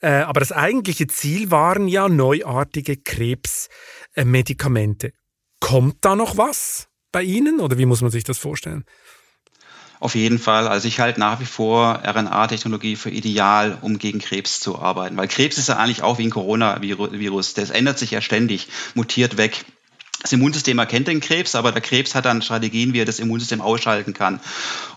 [0.00, 2.96] Äh, aber das eigentliche Ziel waren ja neuartige
[4.14, 5.12] Krebsmedikamente.
[5.60, 8.84] Kommt da noch was bei Ihnen oder wie muss man sich das vorstellen?
[10.00, 10.68] Auf jeden Fall.
[10.68, 15.16] Also ich halte nach wie vor RNA-Technologie für ideal, um gegen Krebs zu arbeiten.
[15.16, 17.54] Weil Krebs ist ja eigentlich auch wie ein Coronavirus.
[17.54, 19.64] Das ändert sich ja ständig, mutiert weg.
[20.20, 23.60] Das Immunsystem erkennt den Krebs, aber der Krebs hat dann Strategien, wie er das Immunsystem
[23.60, 24.40] ausschalten kann.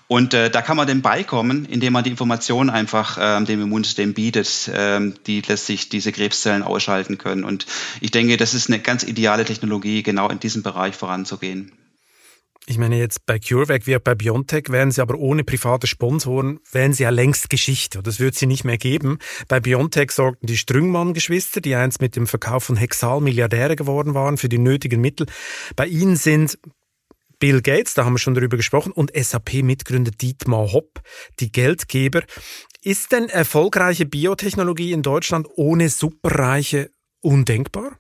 [0.07, 4.13] Und äh, da kann man dem beikommen, indem man die Informationen einfach ähm, dem Immunsystem
[4.13, 7.43] bietet, ähm, die letztlich diese Krebszellen ausschalten können.
[7.43, 7.65] Und
[7.99, 11.73] ich denke, das ist eine ganz ideale Technologie, genau in diesem Bereich voranzugehen.
[12.69, 16.59] Ich meine, jetzt bei CureVac wie auch bei BioNTech wären sie aber ohne private Sponsoren,
[16.69, 18.03] wären sie ja längst Geschichte.
[18.03, 19.19] Das wird sie nicht mehr geben.
[19.47, 24.37] Bei BioNTech sorgten die Strüngmann-Geschwister, die einst mit dem Verkauf von Hexal Milliardäre geworden waren,
[24.37, 25.27] für die nötigen Mittel.
[25.77, 26.59] Bei ihnen sind
[27.39, 31.01] Bill Gates, da haben wir schon darüber gesprochen, und SAP-Mitgründer Dietmar Hopp,
[31.39, 32.23] die Geldgeber.
[32.81, 37.99] Ist denn erfolgreiche Biotechnologie in Deutschland ohne Superreiche undenkbar?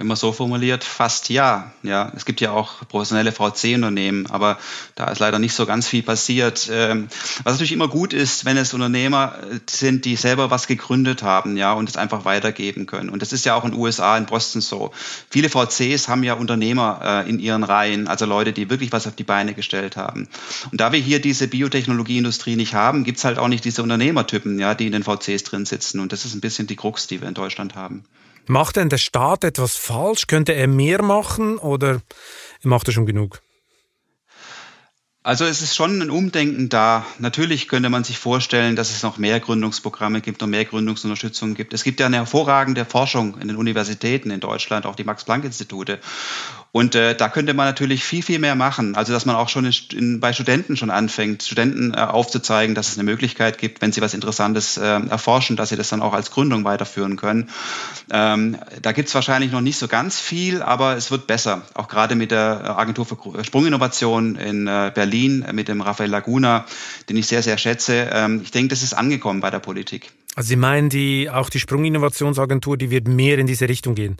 [0.00, 1.72] Wenn man so formuliert, fast ja.
[1.82, 4.58] Ja, es gibt ja auch professionelle VC-Unternehmen, aber
[4.94, 6.70] da ist leider nicht so ganz viel passiert.
[6.72, 7.08] Ähm,
[7.44, 11.58] was natürlich immer gut ist, wenn es Unternehmer äh, sind, die selber was gegründet haben,
[11.58, 13.10] ja, und es einfach weitergeben können.
[13.10, 14.90] Und das ist ja auch in den USA, in Boston so.
[15.28, 19.16] Viele VCs haben ja Unternehmer äh, in ihren Reihen, also Leute, die wirklich was auf
[19.16, 20.28] die Beine gestellt haben.
[20.72, 24.74] Und da wir hier diese Biotechnologieindustrie nicht haben, gibt's halt auch nicht diese Unternehmertypen, ja,
[24.74, 26.00] die in den VCs drin sitzen.
[26.00, 28.06] Und das ist ein bisschen die Krux, die wir in Deutschland haben.
[28.46, 30.26] Macht denn der Staat etwas falsch?
[30.26, 32.00] Könnte er mehr machen oder
[32.62, 33.40] macht er schon genug?
[35.22, 37.04] Also es ist schon ein Umdenken da.
[37.18, 41.74] Natürlich könnte man sich vorstellen, dass es noch mehr Gründungsprogramme gibt, noch mehr Gründungsunterstützung gibt.
[41.74, 46.00] Es gibt ja eine hervorragende Forschung in den Universitäten in Deutschland, auch die Max-Planck-Institute.
[46.72, 48.94] Und äh, da könnte man natürlich viel, viel mehr machen.
[48.94, 52.88] Also dass man auch schon in, in, bei Studenten schon anfängt, Studenten äh, aufzuzeigen, dass
[52.88, 56.12] es eine Möglichkeit gibt, wenn sie was Interessantes äh, erforschen, dass sie das dann auch
[56.12, 57.50] als Gründung weiterführen können.
[58.12, 61.62] Ähm, da gibt es wahrscheinlich noch nicht so ganz viel, aber es wird besser.
[61.74, 66.66] Auch gerade mit der Agentur für Sprunginnovation in äh, Berlin, mit dem Rafael Laguna,
[67.08, 68.10] den ich sehr, sehr schätze.
[68.12, 70.12] Ähm, ich denke, das ist angekommen bei der Politik.
[70.36, 74.16] Also Sie meinen, die, auch die Sprunginnovationsagentur, die wird mehr in diese Richtung gehen?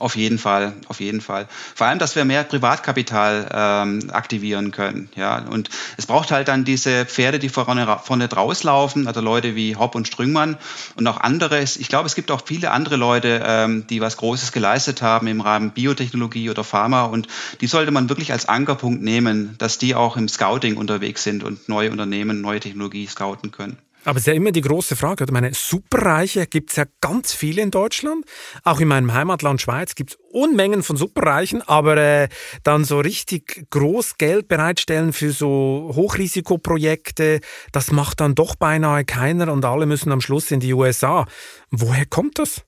[0.00, 1.48] Auf jeden Fall, auf jeden Fall.
[1.74, 5.08] Vor allem, dass wir mehr Privatkapital ähm, aktivieren können.
[5.16, 9.74] Ja, und es braucht halt dann diese Pferde, die vorne, vorne rauslaufen, also Leute wie
[9.74, 10.56] Hopp und Strüngmann
[10.94, 11.60] und auch andere.
[11.60, 15.40] Ich glaube, es gibt auch viele andere Leute, ähm, die was Großes geleistet haben im
[15.40, 17.26] Rahmen Biotechnologie oder Pharma und
[17.60, 21.68] die sollte man wirklich als Ankerpunkt nehmen, dass die auch im Scouting unterwegs sind und
[21.68, 23.76] neue Unternehmen, neue Technologie scouten können.
[24.08, 25.24] Aber es ist ja immer die große Frage.
[25.24, 28.24] Ich meine, Superreiche gibt es ja ganz viele in Deutschland.
[28.64, 32.28] Auch in meinem Heimatland Schweiz gibt es Unmengen von Superreichen, aber äh,
[32.62, 37.40] dann so richtig groß Geld bereitstellen für so Hochrisikoprojekte,
[37.70, 41.26] das macht dann doch beinahe keiner und alle müssen am Schluss in die USA.
[41.70, 42.62] Woher kommt das?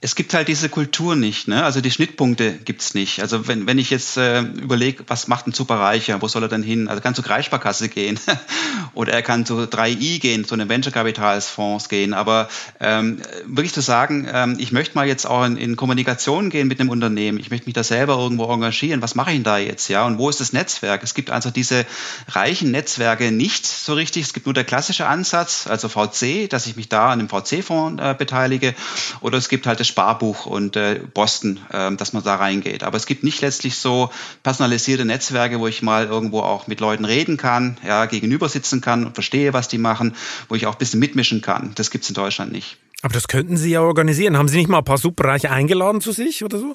[0.00, 1.64] Es gibt halt diese Kultur nicht, ne?
[1.64, 3.20] Also die Schnittpunkte gibt's nicht.
[3.20, 6.62] Also wenn, wenn ich jetzt äh, überlege, was macht ein Superreicher, wo soll er denn
[6.62, 6.88] hin?
[6.88, 8.18] Also kann zur Kreissparkasse gehen
[8.94, 12.14] oder er kann zu 3i gehen, zu einem Venture-Kapitalsfonds gehen.
[12.14, 12.48] Aber
[12.80, 16.80] ähm, wirklich zu sagen, ähm, ich möchte mal jetzt auch in, in Kommunikation gehen mit
[16.80, 19.88] einem Unternehmen, ich möchte mich da selber irgendwo engagieren, was mache ich denn da jetzt?
[19.88, 21.02] Ja, und wo ist das Netzwerk?
[21.02, 21.86] Es gibt also diese
[22.28, 24.24] reichen Netzwerke nicht so richtig.
[24.24, 28.02] Es gibt nur der klassische Ansatz, also VC, dass ich mich da an einem VC-Fonds
[28.02, 28.74] äh, beteilige.
[29.20, 32.82] Oder es gibt halt das Sparbuch und äh, Boston, äh, dass man da reingeht.
[32.82, 34.10] Aber es gibt nicht letztlich so
[34.42, 39.06] personalisierte Netzwerke, wo ich mal irgendwo auch mit Leuten reden kann, ja, gegenüber sitzen kann
[39.06, 40.16] und verstehe, was die machen,
[40.48, 41.72] wo ich auch ein bisschen mitmischen kann.
[41.76, 42.76] Das gibt es in Deutschland nicht.
[43.02, 44.36] Aber das könnten Sie ja organisieren.
[44.36, 46.74] Haben Sie nicht mal ein paar Superreiche eingeladen zu sich oder so?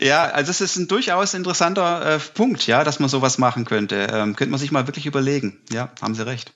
[0.00, 4.06] ja, also es ist ein durchaus interessanter äh, Punkt, ja, dass man sowas machen könnte.
[4.12, 5.58] Ähm, könnte man sich mal wirklich überlegen.
[5.72, 6.52] Ja, haben Sie recht.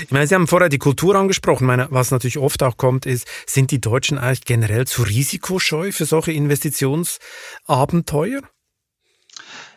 [0.00, 1.66] Ich meine, Sie haben vorher die Kultur angesprochen.
[1.66, 6.04] Meine, was natürlich oft auch kommt, ist, sind die Deutschen eigentlich generell zu risikoscheu für
[6.04, 8.42] solche Investitionsabenteuer?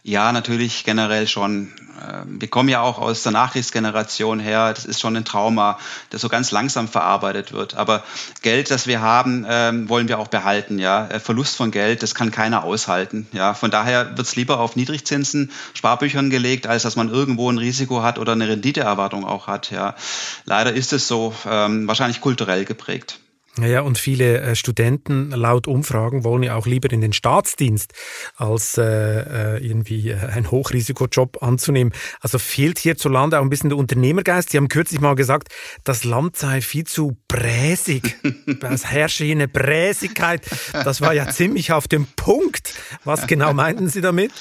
[0.05, 1.71] Ja, natürlich generell schon.
[2.05, 4.73] Ähm, wir kommen ja auch aus der Nachkriegsgeneration her.
[4.73, 7.75] Das ist schon ein Trauma, das so ganz langsam verarbeitet wird.
[7.75, 8.03] Aber
[8.41, 10.77] Geld, das wir haben, ähm, wollen wir auch behalten.
[10.77, 13.27] Ja, äh, Verlust von Geld, das kann keiner aushalten.
[13.31, 17.57] Ja, von daher wird es lieber auf Niedrigzinsen, Sparbüchern gelegt, als dass man irgendwo ein
[17.57, 19.71] Risiko hat oder eine Renditeerwartung auch hat.
[19.71, 19.95] Ja,
[20.43, 23.19] leider ist es so, ähm, wahrscheinlich kulturell geprägt.
[23.61, 27.93] Ja, und viele äh, Studenten laut Umfragen wollen ja auch lieber in den Staatsdienst,
[28.35, 31.93] als äh, äh irgendwie äh, einen Hochrisikojob anzunehmen.
[32.19, 34.49] Also fehlt hierzulande auch ein bisschen der Unternehmergeist.
[34.49, 35.49] Sie haben kürzlich mal gesagt,
[35.83, 38.15] das Land sei viel zu bräsig.
[38.63, 40.41] Es herrsche hier eine Bräsigkeit.
[40.71, 42.73] Das war ja ziemlich auf dem Punkt.
[43.03, 44.31] Was genau meinten Sie damit?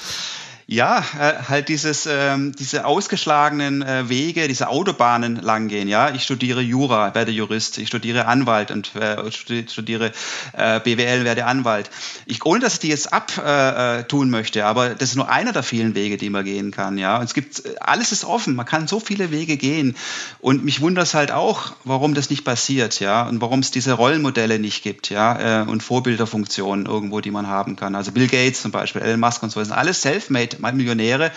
[0.65, 5.89] Ja, äh, halt dieses, ähm, diese ausgeschlagenen äh, Wege, diese Autobahnen langgehen.
[5.89, 7.77] Ja, ich studiere Jura, werde Jurist.
[7.79, 10.11] Ich studiere Anwalt und äh, studiere
[10.53, 11.89] BWL, werde Anwalt.
[12.25, 15.95] Ich, ohne dass ich die jetzt abtun möchte, aber das ist nur einer der vielen
[15.95, 16.97] Wege, die man gehen kann.
[16.97, 18.55] Ja, und es gibt alles ist offen.
[18.55, 19.95] Man kann so viele Wege gehen.
[20.39, 22.99] Und mich wundert es halt auch, warum das nicht passiert.
[22.99, 25.09] Ja, und warum es diese Rollenmodelle nicht gibt.
[25.09, 27.95] Ja, und Vorbilderfunktionen irgendwo, die man haben kann.
[27.95, 31.31] Also Bill Gates zum Beispiel, Elon Musk und so, das sind alles self-made Millionäre.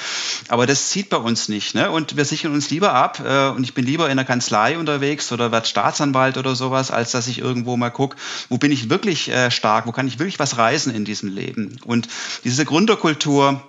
[0.48, 1.74] Aber das zieht bei uns nicht.
[1.74, 1.90] Ne?
[1.90, 3.22] Und wir sichern uns lieber ab.
[3.24, 7.12] Äh, und ich bin lieber in der Kanzlei unterwegs oder werde Staatsanwalt oder sowas, als
[7.12, 8.16] dass ich irgendwo mal gucke,
[8.48, 11.78] wo bin ich wirklich äh, stark, wo kann ich wirklich was reißen in diesem Leben.
[11.84, 12.08] Und
[12.44, 13.62] diese Gründerkultur,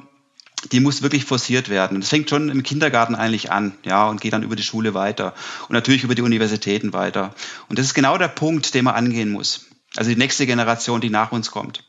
[0.72, 2.02] die muss wirklich forciert werden.
[2.02, 5.34] Das fängt schon im Kindergarten eigentlich an, ja, und geht dann über die Schule weiter
[5.70, 7.34] und natürlich über die Universitäten weiter.
[7.70, 9.68] Und das ist genau der Punkt, den man angehen muss.
[9.96, 11.84] Also die nächste Generation, die nach uns kommt.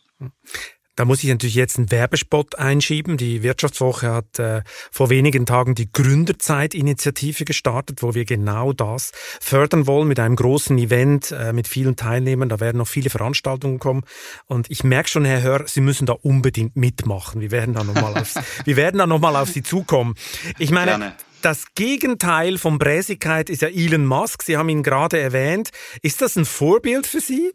[0.98, 3.16] Da muss ich natürlich jetzt einen Werbespot einschieben.
[3.18, 9.86] Die Wirtschaftswoche hat äh, vor wenigen Tagen die Gründerzeit-Initiative gestartet, wo wir genau das fördern
[9.86, 12.48] wollen mit einem großen Event äh, mit vielen Teilnehmern.
[12.48, 14.02] Da werden noch viele Veranstaltungen kommen.
[14.46, 17.40] Und ich merke schon, Herr Hör, Sie müssen da unbedingt mitmachen.
[17.40, 18.34] Wir werden da nochmal auf,
[18.64, 20.16] wir werden da noch mal auf Sie zukommen.
[20.58, 21.14] Ich meine, Gerne.
[21.42, 24.42] Das Gegenteil von Bräsigkeit ist ja Elon Musk.
[24.42, 25.70] Sie haben ihn gerade erwähnt.
[26.02, 27.52] Ist das ein Vorbild für Sie?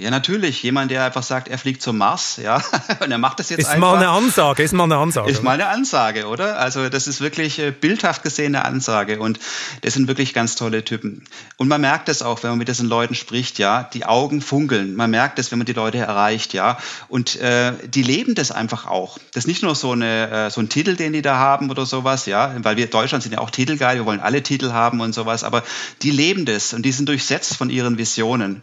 [0.00, 0.62] Ja, natürlich.
[0.62, 2.62] Jemand, der einfach sagt, er fliegt zum Mars, ja,
[3.00, 3.78] und er macht das jetzt ist einfach.
[3.78, 5.28] Ist mal eine Ansage, ist mal eine Ansage.
[5.28, 6.60] Ist mal eine Ansage, oder?
[6.60, 9.40] Also das ist wirklich äh, bildhaft gesehen eine Ansage und
[9.80, 11.24] das sind wirklich ganz tolle Typen.
[11.56, 14.94] Und man merkt es auch, wenn man mit diesen Leuten spricht, ja, die Augen funkeln.
[14.94, 18.86] Man merkt es, wenn man die Leute erreicht, ja, und äh, die leben das einfach
[18.86, 19.18] auch.
[19.32, 21.86] Das ist nicht nur so eine äh, so ein Titel, den die da haben oder
[21.86, 25.12] sowas, ja, weil wir Deutschland sind ja auch titelgeil, wir wollen alle Titel haben und
[25.12, 25.64] sowas, aber
[26.02, 28.62] die leben das und die sind durchsetzt von ihren Visionen.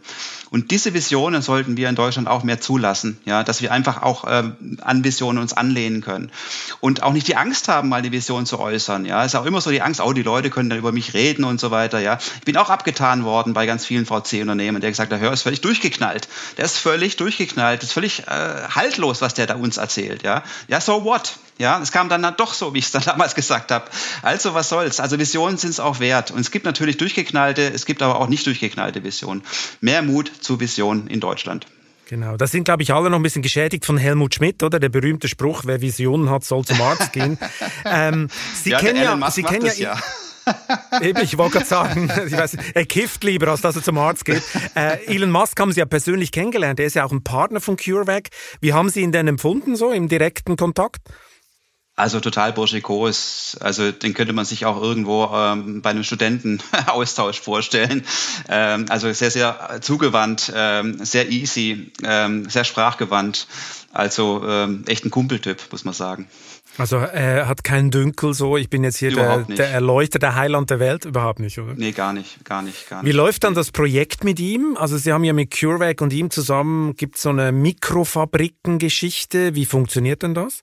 [0.50, 4.24] Und diese Visionen sollten wir in Deutschland auch mehr zulassen, ja, dass wir einfach auch
[4.28, 6.30] ähm, an Visionen uns anlehnen können
[6.80, 9.04] und auch nicht die Angst haben, mal die Vision zu äußern.
[9.04, 11.14] Ja, es ist auch immer so die Angst, oh, die Leute können dann über mich
[11.14, 12.00] reden und so weiter.
[12.00, 15.42] Ja, ich bin auch abgetan worden bei ganz vielen VC-Unternehmen, der gesagt hat, hör, ist
[15.42, 16.28] völlig durchgeknallt.
[16.56, 20.22] Der ist völlig durchgeknallt, ist völlig äh, haltlos, was der da uns erzählt.
[20.22, 21.34] Ja, ja, so what?
[21.58, 23.86] Ja, es kam dann, dann doch so, wie ich es dann damals gesagt habe.
[24.22, 25.00] Also was soll's?
[25.00, 26.30] Also Visionen sind es auch wert.
[26.30, 29.42] Und es gibt natürlich durchgeknallte, es gibt aber auch nicht durchgeknallte Visionen.
[29.80, 31.66] Mehr Mut zu Visionen in Deutschland.
[32.08, 34.78] Genau, das sind, glaube ich, alle noch ein bisschen geschädigt von Helmut Schmidt, oder?
[34.78, 37.36] Der berühmte Spruch, wer Visionen hat, soll zum Arzt gehen.
[37.84, 39.98] ähm, Sie ja, kennen ja, Sie kennen ja, ja.
[41.00, 44.24] Eben, ich wollte gerade sagen, ich weiß, er kifft lieber, als dass er zum Arzt
[44.24, 44.42] geht.
[44.76, 46.78] Äh, Elon Musk haben Sie ja persönlich kennengelernt.
[46.78, 48.28] Er ist ja auch ein Partner von CureVac.
[48.60, 51.00] Wie haben Sie ihn denn empfunden, so im direkten Kontakt?
[51.96, 53.56] Also total burschikos.
[53.60, 58.04] Also den könnte man sich auch irgendwo ähm, bei einem Studentenaustausch vorstellen.
[58.50, 63.46] Ähm, also sehr, sehr zugewandt, ähm, sehr easy, ähm, sehr sprachgewandt.
[63.94, 66.28] Also ähm, echt ein Kumpeltyp, muss man sagen.
[66.76, 70.68] Also er hat keinen Dünkel so, ich bin jetzt hier der, der Erleuchter, der Heiland
[70.68, 71.72] der Welt, überhaupt nicht, oder?
[71.74, 73.10] Nee, gar nicht, gar nicht, gar nicht.
[73.10, 74.76] Wie läuft dann das Projekt mit ihm?
[74.78, 79.64] Also Sie haben ja mit CureVac und ihm zusammen, gibt es so eine Mikrofabrikengeschichte, wie
[79.64, 80.62] funktioniert denn das?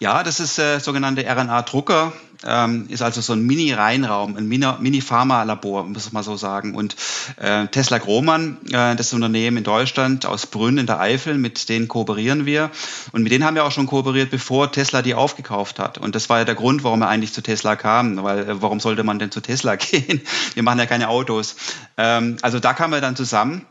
[0.00, 2.12] Ja, das ist äh, sogenannte RNA-Drucker,
[2.44, 6.74] ähm, ist also so ein Mini-Reinraum, ein Mini-Pharma-Labor, muss man so sagen.
[6.74, 6.96] Und
[7.36, 11.86] äh, Tesla Grohmann, äh, das Unternehmen in Deutschland aus Brünn in der Eifel, mit denen
[11.86, 12.70] kooperieren wir.
[13.12, 15.96] Und mit denen haben wir auch schon kooperiert, bevor Tesla die aufgekauft hat.
[15.96, 18.80] Und das war ja der Grund, warum er eigentlich zu Tesla kam, weil äh, warum
[18.80, 20.20] sollte man denn zu Tesla gehen?
[20.54, 21.54] Wir machen ja keine Autos.
[21.96, 23.64] Ähm, also da kamen wir dann zusammen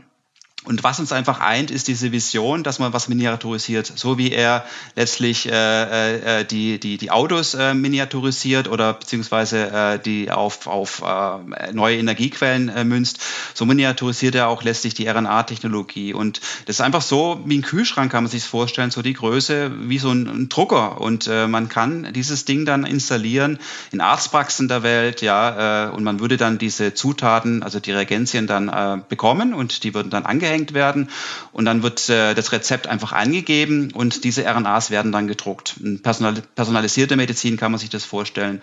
[0.66, 4.66] und was uns einfach eint, ist diese Vision, dass man was miniaturisiert, so wie er
[4.96, 11.02] letztlich äh, äh, die, die, die Autos äh, miniaturisiert oder beziehungsweise äh, die auf, auf
[11.02, 13.20] äh, neue Energiequellen äh, münzt,
[13.54, 16.14] so miniaturisiert er auch letztlich die RNA-Technologie.
[16.14, 19.90] Und das ist einfach so wie ein Kühlschrank, kann man sich vorstellen, so die Größe
[19.90, 21.02] wie so ein, ein Drucker.
[21.02, 23.60] Und äh, man kann dieses Ding dann installieren
[23.92, 28.48] in Arztpraxen der Welt, ja, äh, und man würde dann diese Zutaten, also die Reagenzien
[28.48, 31.10] dann äh, bekommen und die würden dann angehängt angehängt werden
[31.52, 35.80] und dann wird äh, das Rezept einfach angegeben und diese RNAs werden dann gedruckt.
[36.04, 38.62] Personal, personalisierte Medizin kann man sich das vorstellen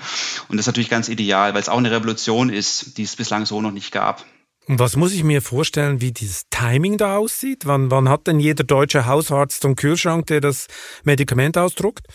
[0.49, 3.47] und das ist natürlich ganz ideal, weil es auch eine Revolution ist, die es bislang
[3.47, 4.25] so noch nicht gab.
[4.67, 7.67] Und was muss ich mir vorstellen, wie dieses Timing da aussieht?
[7.67, 10.69] Wann, wann hat denn jeder deutsche Hausarzt einen Kühlschrank, der das
[11.03, 12.07] Medikament ausdruckt?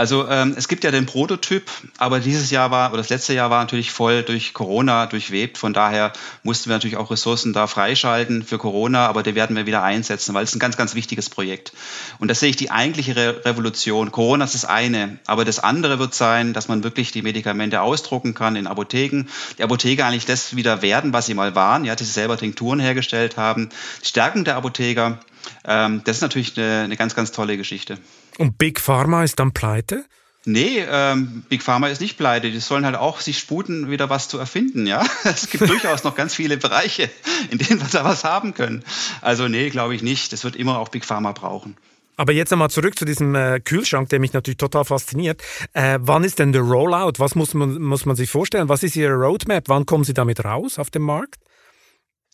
[0.00, 3.50] Also ähm, es gibt ja den Prototyp, aber dieses Jahr war oder das letzte Jahr
[3.50, 5.58] war natürlich voll durch Corona durchwebt.
[5.58, 6.12] Von daher
[6.44, 10.34] mussten wir natürlich auch Ressourcen da freischalten für Corona, aber die werden wir wieder einsetzen,
[10.34, 11.72] weil es ein ganz, ganz wichtiges Projekt.
[12.20, 14.12] Und das sehe ich die eigentliche Re Revolution.
[14.12, 18.34] Corona ist das eine, aber das andere wird sein, dass man wirklich die Medikamente ausdrucken
[18.34, 19.24] kann in Apotheken.
[19.58, 22.78] Die Apotheker eigentlich das wieder werden, was sie mal waren, ja, die sie selber Tinkturen
[22.78, 23.70] hergestellt haben.
[24.04, 25.18] Die Stärkung der Apotheker,
[25.64, 27.98] ähm, das ist natürlich eine, eine ganz, ganz tolle Geschichte.
[28.38, 30.04] Und Big Pharma ist dann pleite?
[30.44, 32.50] Nee, ähm, Big Pharma ist nicht pleite.
[32.50, 35.04] Die sollen halt auch sich sputen, wieder was zu erfinden, ja.
[35.24, 37.10] Es gibt durchaus noch ganz viele Bereiche,
[37.50, 38.82] in denen wir da was haben können.
[39.20, 40.32] Also nee, glaube ich nicht.
[40.32, 41.76] Das wird immer auch Big Pharma brauchen.
[42.16, 45.40] Aber jetzt einmal zurück zu diesem äh, Kühlschrank, der mich natürlich total fasziniert.
[45.72, 47.12] Äh, wann ist denn der Rollout?
[47.18, 48.68] Was muss man, muss man sich vorstellen?
[48.68, 49.64] Was ist Ihre Roadmap?
[49.68, 51.36] Wann kommen Sie damit raus auf den Markt?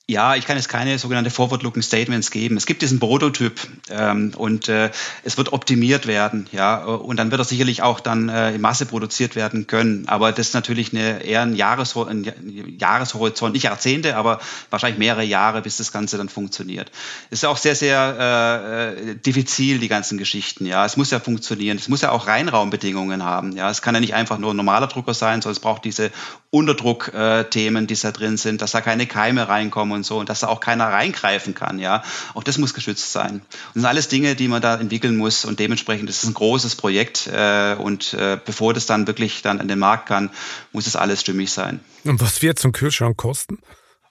[0.07, 2.59] Ja, ich kann jetzt keine sogenannte Forward-Looking Statements geben.
[2.59, 4.91] Es gibt diesen Prototyp ähm, und äh,
[5.23, 8.85] es wird optimiert werden, ja, und dann wird er sicherlich auch dann äh, in Masse
[8.85, 10.07] produziert werden können.
[10.07, 15.25] Aber das ist natürlich eine, eher ein, Jahreshor ein Jahreshorizont, nicht Jahrzehnte, aber wahrscheinlich mehrere
[15.25, 16.91] Jahre, bis das Ganze dann funktioniert.
[17.31, 20.85] Es ist auch sehr, sehr äh, diffizil, die ganzen Geschichten, ja.
[20.85, 21.79] Es muss ja funktionieren.
[21.79, 23.71] Es muss ja auch Reinraumbedingungen haben, ja.
[23.71, 26.11] Es kann ja nicht einfach nur ein normaler Drucker sein, sondern es braucht diese
[26.51, 30.49] Unterdruckthemen, die da drin sind, dass da keine Keime reinkommen und so und dass da
[30.49, 32.03] auch keiner reingreifen kann, ja.
[32.35, 33.35] Auch das muss geschützt sein.
[33.35, 36.35] Und das sind alles Dinge, die man da entwickeln muss und dementsprechend ist es ein
[36.35, 40.31] großes Projekt äh, und äh, bevor das dann wirklich dann an den Markt kann,
[40.73, 41.81] muss es alles stimmig sein.
[42.05, 43.59] Und was wird ein Kühlschrank kosten?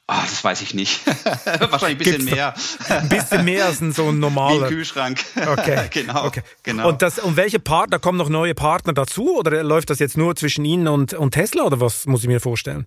[0.06, 1.00] Ah, das weiß ich nicht.
[1.46, 2.54] Wahrscheinlich ein bisschen Gibt's mehr.
[2.90, 4.60] Ein bisschen mehr als ein so ein normaler.
[4.60, 5.24] Wie ein Kühlschrank.
[5.36, 5.88] Okay.
[5.92, 6.26] genau.
[6.26, 6.42] Okay.
[6.62, 6.90] genau.
[6.90, 10.36] Und, das, und welche Partner, kommen noch neue Partner dazu oder läuft das jetzt nur
[10.36, 12.86] zwischen Ihnen und, und Tesla oder was muss ich mir vorstellen?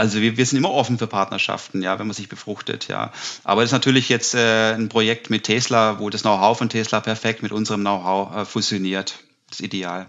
[0.00, 3.12] Also wir, wir sind immer offen für Partnerschaften, ja, wenn man sich befruchtet, ja.
[3.44, 7.00] Aber das ist natürlich jetzt äh, ein Projekt mit Tesla, wo das Know-how von Tesla
[7.00, 9.18] perfekt mit unserem Know-how äh, fusioniert.
[9.50, 10.06] Das ist ideal.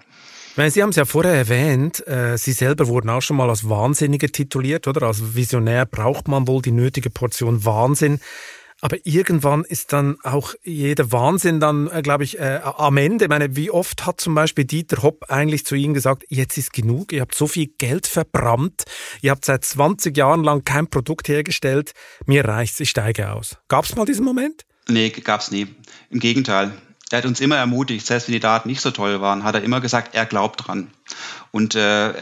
[0.55, 4.31] Sie haben es ja vorher erwähnt, äh, Sie selber wurden auch schon mal als Wahnsinnige
[4.31, 5.07] tituliert, oder?
[5.07, 8.21] Als Visionär braucht man wohl die nötige Portion Wahnsinn.
[8.81, 13.25] Aber irgendwann ist dann auch jeder Wahnsinn dann, äh, glaube ich, äh, am Ende.
[13.25, 16.73] Ich meine, wie oft hat zum Beispiel Dieter Hopp eigentlich zu Ihnen gesagt, jetzt ist
[16.73, 18.83] genug, ihr habt so viel Geld verbrannt,
[19.21, 21.93] ihr habt seit 20 Jahren lang kein Produkt hergestellt,
[22.25, 23.57] mir reicht's, ich steige aus.
[23.67, 24.65] Gab es mal diesen Moment?
[24.89, 25.67] Nee, gab's nie.
[26.09, 26.71] Im Gegenteil.
[27.11, 29.63] Er hat uns immer ermutigt, selbst wenn die Daten nicht so toll waren, hat er
[29.63, 30.87] immer gesagt, er glaubt dran.
[31.51, 32.13] Und äh,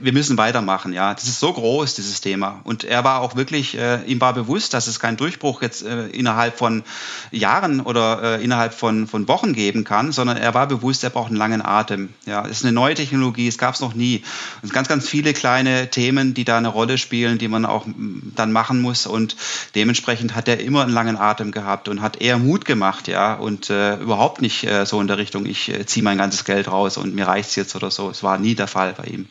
[0.00, 1.12] wir müssen weitermachen, ja.
[1.12, 2.60] Das ist so groß, dieses Thema.
[2.62, 6.06] Und er war auch wirklich, äh, ihm war bewusst, dass es keinen Durchbruch jetzt äh,
[6.06, 6.84] innerhalb von
[7.32, 11.28] Jahren oder äh, innerhalb von, von Wochen geben kann, sondern er war bewusst, er braucht
[11.28, 12.10] einen langen Atem.
[12.26, 14.22] Ja, es ist eine neue Technologie, es gab es noch nie.
[14.56, 17.86] Es sind ganz, ganz viele kleine Themen, die da eine Rolle spielen, die man auch
[18.36, 19.06] dann machen muss.
[19.06, 19.34] Und
[19.74, 23.68] dementsprechend hat er immer einen langen Atem gehabt und hat eher Mut gemacht, ja, und
[23.68, 26.96] äh, überhaupt nicht äh, so in der Richtung, ich äh, ziehe mein ganzes Geld raus
[26.96, 28.12] und mir reicht's jetzt oder so.
[28.20, 29.28] Es war nie der Fall bei ihm.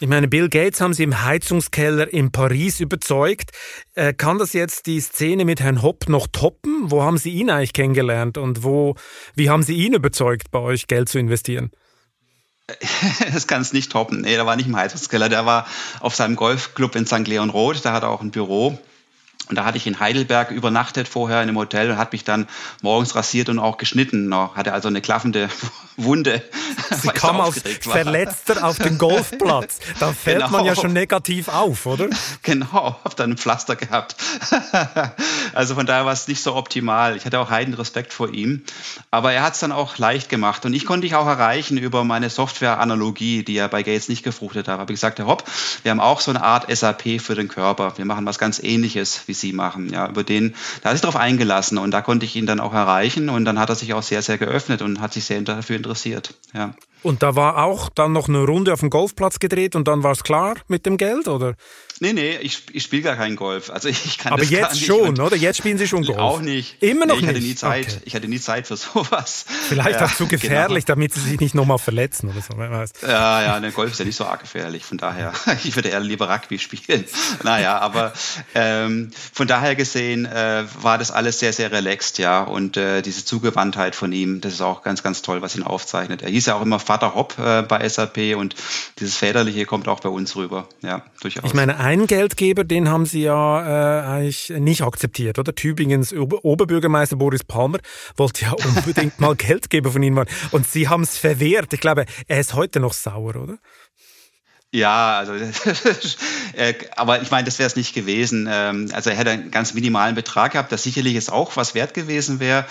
[0.00, 3.52] Ich meine, Bill Gates haben Sie im Heizungskeller in Paris überzeugt.
[3.94, 6.90] Äh, kann das jetzt die Szene mit Herrn Hopp noch toppen?
[6.90, 8.96] Wo haben Sie ihn eigentlich kennengelernt und wo,
[9.34, 11.70] wie haben Sie ihn überzeugt, bei euch Geld zu investieren?
[13.32, 14.20] Das kann es nicht toppen.
[14.20, 15.66] Nee, der war nicht im Heizungskeller, der war
[16.00, 17.26] auf seinem Golfclub in St.
[17.26, 18.78] Leon Roth, da hat er auch ein Büro.
[19.48, 22.48] Und da hatte ich in Heidelberg übernachtet vorher in einem Hotel und hat mich dann
[22.82, 24.28] morgens rasiert und auch geschnitten.
[24.28, 24.56] Noch.
[24.56, 25.48] Hatte also eine klaffende
[25.96, 26.42] Wunde.
[27.02, 29.78] Sie kam als Verletzter auf den Golfplatz.
[29.98, 30.50] Da fällt genau.
[30.50, 32.08] man ja schon negativ auf, oder?
[32.42, 34.16] Genau, hab dann ein Pflaster gehabt.
[35.54, 37.16] also von daher war es nicht so optimal.
[37.16, 38.62] Ich hatte auch heiden Respekt vor ihm.
[39.10, 40.64] Aber er hat es dann auch leicht gemacht.
[40.64, 44.68] Und ich konnte dich auch erreichen über meine Software-Analogie, die ja bei Gates nicht gefruchtet
[44.68, 44.78] hat.
[44.78, 45.44] Habe ich gesagt, Herr Hopp,
[45.82, 47.96] wir haben auch so eine Art SAP für den Körper.
[47.96, 49.90] Wir machen was ganz ähnliches, wie Sie machen.
[49.92, 52.74] Ja, über den, da hat sich darauf eingelassen und da konnte ich ihn dann auch
[52.74, 53.28] erreichen.
[53.28, 55.88] Und dann hat er sich auch sehr, sehr geöffnet und hat sich sehr dafür interessiert
[55.88, 56.34] interessiert.
[56.54, 56.74] Ja.
[57.02, 60.12] Und da war auch dann noch eine Runde auf dem Golfplatz gedreht und dann war
[60.12, 61.54] es klar mit dem Geld, oder?
[62.00, 63.70] Nee, nee, ich, ich spiele gar keinen Golf.
[63.70, 65.36] Also ich kann Aber das jetzt schon, oder?
[65.36, 66.18] Jetzt spielen Sie schon Golf?
[66.18, 66.82] Auch nicht.
[66.82, 67.36] Immer noch nee, ich nicht?
[67.36, 67.88] Hatte nie Zeit.
[67.88, 68.00] Okay.
[68.04, 69.44] Ich hatte nie Zeit für sowas.
[69.68, 70.96] Vielleicht ja, auch zu gefährlich, genau.
[70.96, 73.06] damit Sie sich nicht nochmal verletzen oder so.
[73.06, 74.84] Ja, ja, der Golf ist ja nicht so arg gefährlich.
[74.84, 75.32] Von daher,
[75.64, 77.04] ich würde eher lieber Rugby spielen.
[77.42, 78.12] Naja, aber
[78.54, 82.42] ähm, von daher gesehen äh, war das alles sehr, sehr relaxed, ja.
[82.42, 86.22] Und äh, diese Zugewandtheit von ihm, das ist auch ganz, ganz toll, was ihn aufzeichnet.
[86.22, 88.54] Er hieß ja auch immer Vater Hopp äh, bei SAP und
[88.98, 90.68] dieses Väterliche kommt auch bei uns rüber.
[90.82, 91.44] Ja, durchaus.
[91.44, 95.54] Ich meine, ein Geldgeber, den haben Sie ja äh, eigentlich nicht akzeptiert, oder?
[95.54, 97.78] Tübingens Ober Oberbürgermeister Boris Palmer
[98.14, 100.28] wollte ja unbedingt mal Geldgeber von Ihnen werden.
[100.50, 101.72] Und Sie haben es verwehrt.
[101.72, 103.56] Ich glaube, er ist heute noch sauer, oder?
[104.70, 105.32] Ja, also
[106.52, 108.46] äh, aber ich meine, das wäre es nicht gewesen.
[108.50, 111.94] Ähm, also er hätte einen ganz minimalen Betrag gehabt, das sicherlich ist auch was wert
[111.94, 112.66] gewesen wäre.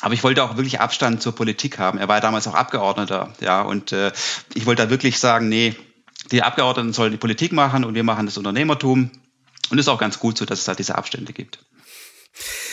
[0.00, 1.98] aber ich wollte auch wirklich Abstand zur Politik haben.
[1.98, 4.10] Er war ja damals auch Abgeordneter, ja, und äh,
[4.54, 5.76] ich wollte da wirklich sagen, nee,
[6.30, 9.10] die Abgeordneten sollen die Politik machen und wir machen das Unternehmertum.
[9.70, 11.58] Und ist auch ganz gut so, dass es da diese Abstände gibt.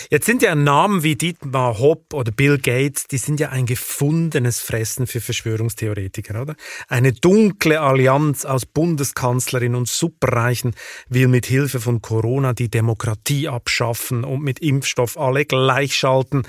[0.09, 4.59] Jetzt sind ja Namen wie Dietmar Hopp oder Bill Gates, die sind ja ein gefundenes
[4.59, 6.55] Fressen für Verschwörungstheoretiker, oder?
[6.89, 10.75] Eine dunkle Allianz aus Bundeskanzlerin und Superreichen
[11.07, 16.43] will mit Hilfe von Corona die Demokratie abschaffen und mit Impfstoff alle gleichschalten.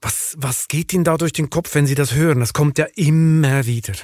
[0.00, 2.40] Was, was geht Ihnen da durch den Kopf, wenn Sie das hören?
[2.40, 3.94] Das kommt ja immer wieder.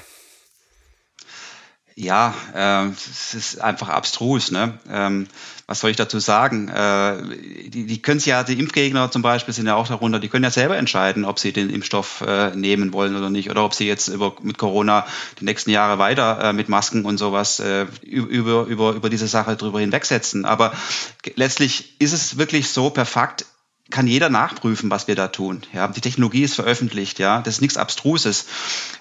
[2.00, 4.50] Ja, äh, es ist einfach abstrus.
[4.50, 4.72] Ne?
[4.90, 5.26] Ähm,
[5.66, 6.68] was soll ich dazu sagen?
[6.68, 10.44] Äh, die, die können ja, die Impfgegner zum Beispiel sind ja auch darunter, die können
[10.44, 13.86] ja selber entscheiden, ob sie den Impfstoff äh, nehmen wollen oder nicht, oder ob sie
[13.86, 15.06] jetzt über, mit Corona
[15.40, 19.56] die nächsten Jahre weiter äh, mit Masken und sowas äh, über, über, über diese Sache
[19.56, 20.46] drüber hinwegsetzen.
[20.46, 20.72] Aber
[21.34, 23.44] letztlich ist es wirklich so per Fakt,
[23.90, 25.62] kann jeder nachprüfen, was wir da tun.
[25.72, 28.46] Ja, die Technologie ist veröffentlicht, ja, das ist nichts Abstruses,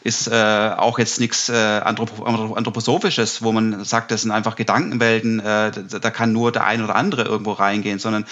[0.03, 5.71] ist äh, auch jetzt nichts äh, Anthroposophisches, wo man sagt, das sind einfach Gedankenwelten, äh,
[5.71, 8.25] da, da, kann nur der ein oder andere irgendwo reingehen, sondern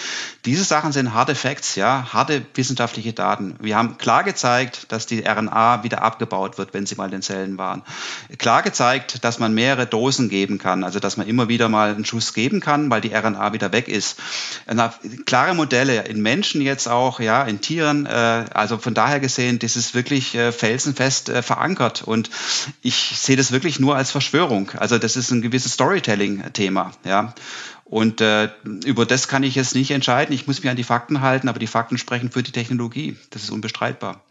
[0.44, 3.54] diese Sachen sind harte Facts, ja, harte wissenschaftliche Daten.
[3.60, 7.22] Wir haben klar gezeigt, dass die RNA wieder abgebaut wird, wenn sie mal in den
[7.22, 7.82] Zellen waren.
[8.38, 12.04] Klar gezeigt, dass man mehrere Dosen geben kann, also dass man immer wieder mal einen
[12.04, 14.18] Schuss geben kann, weil die RNA wieder weg ist.
[15.24, 18.06] Klare Modelle in Menschen Menschen jetzt auch, ja, in Tieren.
[18.06, 18.10] Äh,
[18.54, 22.02] also von daher gesehen, das ist wirklich äh, felsenfest äh, verankert.
[22.02, 22.30] Und
[22.80, 24.70] ich sehe das wirklich nur als Verschwörung.
[24.78, 27.34] Also das ist ein gewisses Storytelling-Thema, ja.
[27.84, 28.50] Und äh,
[28.84, 30.34] über das kann ich jetzt nicht entscheiden.
[30.34, 33.16] Ich muss mich an die Fakten halten, aber die Fakten sprechen für die Technologie.
[33.30, 34.22] Das ist unbestreitbar.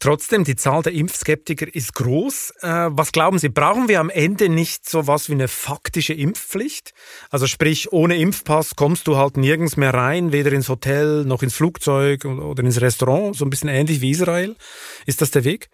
[0.00, 2.54] Trotzdem, die Zahl der Impfskeptiker ist groß.
[2.62, 6.94] Äh, was glauben Sie, brauchen wir am Ende nicht so was wie eine faktische Impfpflicht?
[7.28, 11.54] Also sprich, ohne Impfpass kommst du halt nirgends mehr rein, weder ins Hotel noch ins
[11.54, 14.56] Flugzeug oder ins Restaurant, so ein bisschen ähnlich wie Israel.
[15.04, 15.68] Ist das der Weg?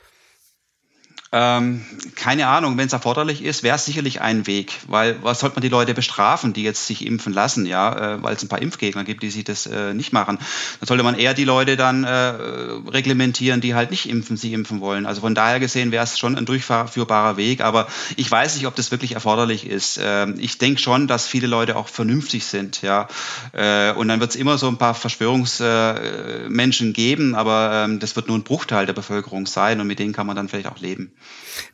[1.38, 1.84] Ähm,
[2.14, 5.62] keine Ahnung, wenn es erforderlich ist, wäre es sicherlich ein Weg, weil was sollte man
[5.62, 9.04] die Leute bestrafen, die jetzt sich impfen lassen, ja, äh, weil es ein paar Impfgegner
[9.04, 10.38] gibt, die sich das äh, nicht machen.
[10.80, 14.80] Dann sollte man eher die Leute dann äh, reglementieren, die halt nicht impfen, sie impfen
[14.80, 15.04] wollen.
[15.04, 18.74] Also von daher gesehen wäre es schon ein durchführbarer Weg, aber ich weiß nicht, ob
[18.74, 20.00] das wirklich erforderlich ist.
[20.02, 23.08] Ähm, ich denke schon, dass viele Leute auch vernünftig sind, ja,
[23.52, 28.28] äh, und dann wird es immer so ein paar Verschwörungsmenschen geben, aber ähm, das wird
[28.28, 31.12] nur ein Bruchteil der Bevölkerung sein und mit denen kann man dann vielleicht auch leben.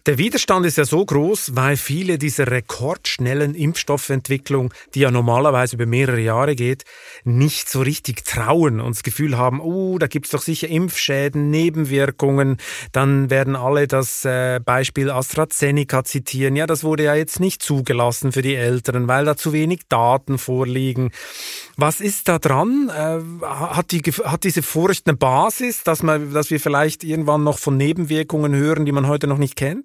[0.06, 5.86] Der Widerstand ist ja so groß, weil viele dieser rekordschnellen Impfstoffentwicklung, die ja normalerweise über
[5.86, 6.84] mehrere Jahre geht,
[7.22, 12.56] nicht so richtig trauen und das Gefühl haben, oh, da gibt's doch sicher Impfschäden, Nebenwirkungen.
[12.90, 16.56] Dann werden alle das äh, Beispiel AstraZeneca zitieren.
[16.56, 20.38] Ja, das wurde ja jetzt nicht zugelassen für die Älteren, weil da zu wenig Daten
[20.38, 21.12] vorliegen.
[21.76, 22.90] Was ist da dran?
[22.90, 27.58] Äh, hat, die, hat diese Furcht eine Basis, dass, man, dass wir vielleicht irgendwann noch
[27.58, 29.84] von Nebenwirkungen hören, die man heute noch nicht kennt?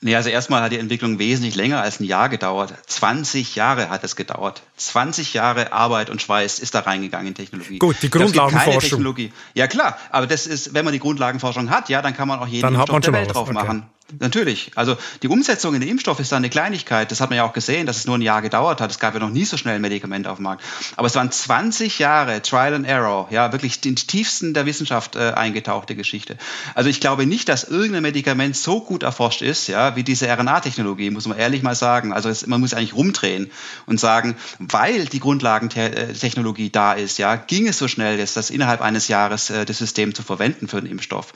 [0.00, 2.72] Nee, also erstmal hat die Entwicklung wesentlich länger als ein Jahr gedauert.
[2.86, 4.62] 20 Jahre hat es gedauert.
[4.76, 7.78] 20 Jahre Arbeit und Schweiß ist da reingegangen in Technologie.
[7.78, 9.16] Gut, die Grundlagenforschung.
[9.54, 12.46] Ja klar, aber das ist, wenn man die Grundlagenforschung hat, ja, dann kann man auch
[12.46, 13.52] jeden dann der Welt drauf okay.
[13.52, 13.90] machen.
[14.20, 14.70] Natürlich.
[14.74, 17.10] Also die Umsetzung in den Impfstoff ist da eine Kleinigkeit.
[17.10, 18.90] Das hat man ja auch gesehen, dass es nur ein Jahr gedauert hat.
[18.90, 20.64] Es gab ja noch nie so schnell ein Medikament auf dem Markt.
[20.96, 25.32] Aber es waren 20 Jahre Trial and Error, ja, wirklich den tiefsten der Wissenschaft äh,
[25.32, 26.38] eingetauchte Geschichte.
[26.74, 31.10] Also ich glaube nicht, dass irgendein Medikament so gut erforscht ist, ja, wie diese RNA-Technologie,
[31.10, 32.14] muss man ehrlich mal sagen.
[32.14, 33.50] Also es, man muss eigentlich rumdrehen
[33.84, 38.80] und sagen, weil die Grundlagentechnologie da ist, ja, ging es so schnell, dass das innerhalb
[38.80, 41.34] eines Jahres äh, das System zu verwenden für den Impfstoff.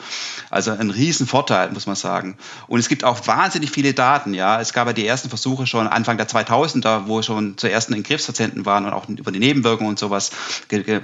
[0.48, 2.38] Also ein Riesenvorteil, muss man sagen.
[2.66, 4.34] Und es gibt auch wahnsinnig viele Daten.
[4.34, 8.02] Ja, es gab ja die ersten Versuche schon Anfang der 2000er, wo schon zuerst in
[8.02, 10.30] Krebspatienten waren und auch über die Nebenwirkungen und sowas
[10.70, 11.00] äh,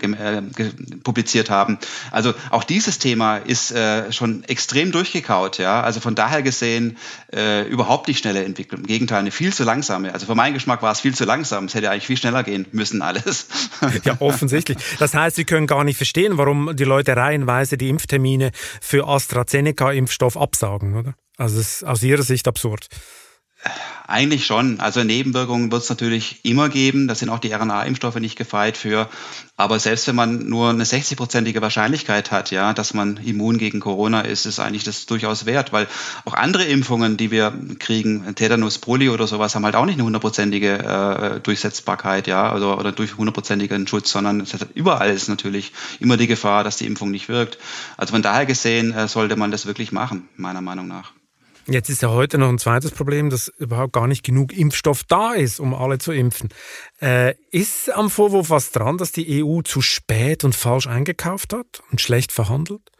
[1.03, 1.79] publiziert haben.
[2.11, 5.59] Also auch dieses Thema ist äh, schon extrem durchgekaut.
[5.59, 6.97] Ja, also von daher gesehen
[7.35, 8.81] äh, überhaupt nicht schnelle Entwicklung.
[8.81, 10.13] Im Gegenteil, eine viel zu langsame.
[10.13, 11.67] Also für meinen Geschmack war es viel zu langsam.
[11.67, 13.49] Es hätte eigentlich viel schneller gehen müssen alles.
[14.05, 14.79] Ja, offensichtlich.
[14.99, 20.37] Das heißt, Sie können gar nicht verstehen, warum die Leute reihenweise die Impftermine für AstraZeneca-Impfstoff
[20.37, 21.15] absagen, oder?
[21.39, 22.89] Also es ist aus Ihrer Sicht absurd.
[24.07, 24.81] Eigentlich schon.
[24.81, 27.09] Also Nebenwirkungen wird es natürlich immer geben.
[27.09, 29.09] Da sind auch die RNA-Impfstoffe nicht gefeit für.
[29.57, 34.23] Aber selbst wenn man nur eine 60-prozentige Wahrscheinlichkeit hat, ja, dass man immun gegen Corona
[34.23, 35.89] ist, ist eigentlich das durchaus wert, weil
[36.25, 40.05] auch andere Impfungen, die wir kriegen, Tetanus, Polio oder sowas, haben halt auch nicht eine
[40.05, 46.29] hundertprozentige äh, Durchsetzbarkeit, ja, oder, oder durch hundertprozentigen Schutz, sondern überall ist natürlich immer die
[46.29, 47.59] Gefahr, dass die Impfung nicht wirkt.
[47.99, 51.13] Also von daher gesehen äh, sollte man das wirklich machen, meiner Meinung nach.
[51.71, 55.35] Jetzt ist ja heute noch ein zweites Problem, dass überhaupt gar nicht genug Impfstoff da
[55.35, 56.49] ist, um alle zu impfen.
[56.99, 61.83] Äh, ist am Vorwurf was dran, dass die EU zu spät und falsch eingekauft hat
[61.91, 62.91] und schlecht verhandelt?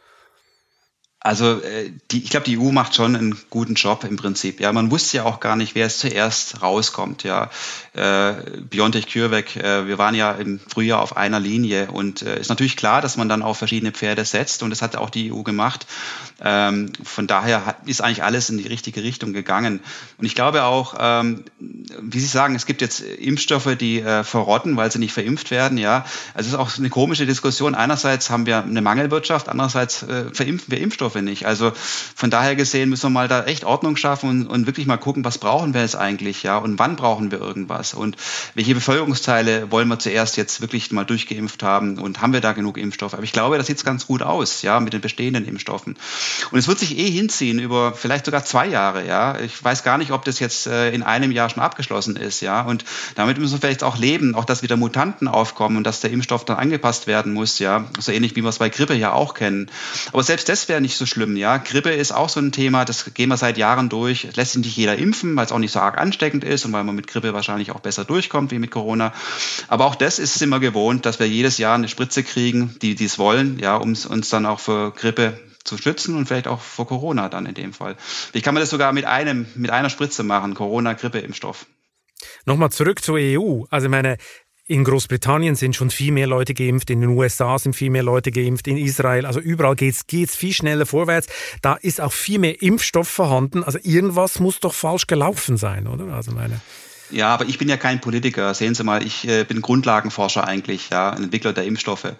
[1.21, 4.61] Also äh, die, ich glaube, die EU macht schon einen guten Job im Prinzip.
[4.61, 7.23] Ja, man wusste ja auch gar nicht, wer es zuerst rauskommt.
[7.23, 7.49] Ja,
[7.91, 12.47] äh, Biontech CureVac, äh, wir waren ja im Frühjahr auf einer Linie und äh, ist
[12.47, 15.41] natürlich klar, dass man dann auf verschiedene Pferde setzt und das hat auch die EU
[15.43, 15.87] gemacht.
[16.41, 19.81] Ähm, von daher hat, ist eigentlich alles in die richtige Richtung gegangen.
[20.19, 24.77] Und ich glaube auch, ähm, wie Sie sagen, es gibt jetzt Impfstoffe, die äh, verrotten,
[24.77, 25.77] weil sie nicht verimpft werden.
[25.77, 27.75] Ja, also es ist auch eine komische Diskussion.
[27.75, 31.45] Einerseits haben wir eine Mangelwirtschaft, andererseits äh, verimpfen wir Impfstoffe nicht.
[31.45, 31.71] Also
[32.15, 35.25] von daher gesehen müssen wir mal da echt Ordnung schaffen und, und wirklich mal gucken,
[35.25, 38.15] was brauchen wir jetzt eigentlich, ja, und wann brauchen wir irgendwas und
[38.55, 42.77] welche Bevölkerungsteile wollen wir zuerst jetzt wirklich mal durchgeimpft haben und haben wir da genug
[42.77, 43.13] Impfstoff?
[43.13, 45.95] Aber ich glaube, das sieht ganz gut aus, ja, mit den bestehenden Impfstoffen.
[46.51, 49.39] Und es wird sich eh hinziehen über vielleicht sogar zwei Jahre, ja.
[49.39, 52.61] Ich weiß gar nicht, ob das jetzt äh, in einem Jahr schon abgeschlossen ist, ja.
[52.61, 52.85] Und
[53.15, 56.45] damit müssen wir vielleicht auch leben, auch dass wieder Mutanten aufkommen und dass der Impfstoff
[56.45, 57.85] dann angepasst werden muss, ja.
[57.99, 59.71] So ähnlich wie wir es bei Grippe ja auch kennen.
[60.11, 61.57] Aber selbst das wäre nicht so schlimm, ja.
[61.57, 64.25] Grippe ist auch so ein Thema, das gehen wir seit Jahren durch.
[64.25, 66.73] Es lässt sich nicht jeder impfen, weil es auch nicht so arg ansteckend ist und
[66.73, 69.13] weil man mit Grippe wahrscheinlich auch besser durchkommt wie mit Corona.
[69.67, 72.93] Aber auch das ist es immer gewohnt, dass wir jedes Jahr eine Spritze kriegen, die
[72.93, 76.87] dies wollen, ja, um uns dann auch für Grippe zu schützen und vielleicht auch vor
[76.87, 77.95] Corona dann in dem Fall.
[78.33, 81.65] Wie kann man das sogar mit einem, mit einer Spritze machen, Corona-Grippe-Impfstoff?
[82.45, 83.63] Nochmal zurück zur EU.
[83.69, 84.17] Also meine,
[84.69, 88.31] in Großbritannien sind schon viel mehr Leute geimpft, in den USA sind viel mehr Leute
[88.31, 91.27] geimpft, in Israel, also überall geht's geht's viel schneller vorwärts.
[91.63, 93.63] Da ist auch viel mehr Impfstoff vorhanden.
[93.63, 96.13] Also irgendwas muss doch falsch gelaufen sein, oder?
[96.13, 96.61] Also meine
[97.11, 98.53] ja, aber ich bin ja kein Politiker.
[98.53, 102.13] Sehen Sie mal, ich äh, bin Grundlagenforscher eigentlich, ja, ein Entwickler der Impfstoffe.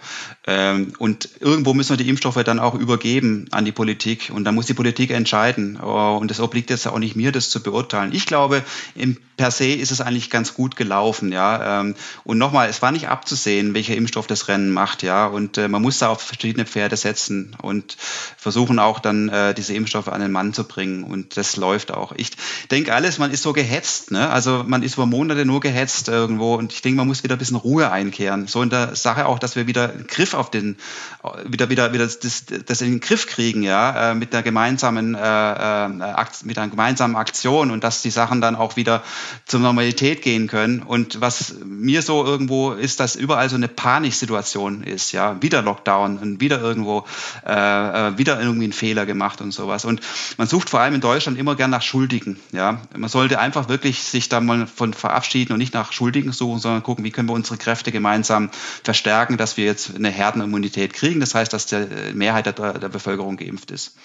[0.48, 4.32] Ähm, und irgendwo müssen wir die Impfstoffe dann auch übergeben an die Politik.
[4.34, 5.80] Und dann muss die Politik entscheiden.
[5.82, 8.14] Oh, und das obliegt jetzt auch nicht mir, das zu beurteilen.
[8.14, 8.64] Ich glaube,
[8.96, 11.80] im per se ist es eigentlich ganz gut gelaufen, ja.
[11.80, 15.28] Ähm, und nochmal, es war nicht abzusehen, welcher Impfstoff das Rennen macht, ja.
[15.28, 17.96] Und äh, man muss da auf verschiedene Pferde setzen und
[18.38, 21.06] versuchen auch dann äh, diese Impfstoffe an den Mann zu bringen.
[21.06, 22.12] Und das läuft auch.
[22.18, 22.32] Ich
[22.70, 24.30] denke alles, man ist so gehetzt, ne?
[24.30, 27.36] Also man man ist über Monate nur gehetzt irgendwo und ich denke, man muss wieder
[27.36, 28.48] ein bisschen Ruhe einkehren.
[28.48, 30.78] So in der Sache auch, dass wir wieder Griff auf den,
[31.46, 35.20] wieder, wieder, wieder das, das in den Griff kriegen, ja, äh, mit der gemeinsamen, äh,
[35.20, 35.90] äh
[36.44, 39.04] mit einer gemeinsamen Aktion und dass die Sachen dann auch wieder
[39.46, 40.82] zur Normalität gehen können.
[40.82, 46.20] Und was mir so irgendwo ist, dass überall so eine Paniksituation ist, ja, wieder Lockdown
[46.20, 47.06] und wieder irgendwo,
[47.46, 49.84] äh, äh, wieder irgendwie ein Fehler gemacht und sowas.
[49.84, 50.00] Und
[50.38, 52.80] man sucht vor allem in Deutschland immer gern nach Schuldigen, ja.
[52.96, 56.84] Man sollte einfach wirklich sich da mal von verabschieden und nicht nach Schuldigen suchen, sondern
[56.84, 58.50] gucken, wie können wir unsere Kräfte gemeinsam
[58.84, 61.20] verstärken, dass wir jetzt eine Herdenimmunität kriegen.
[61.20, 63.96] Das heißt, dass die Mehrheit der, der Bevölkerung geimpft ist.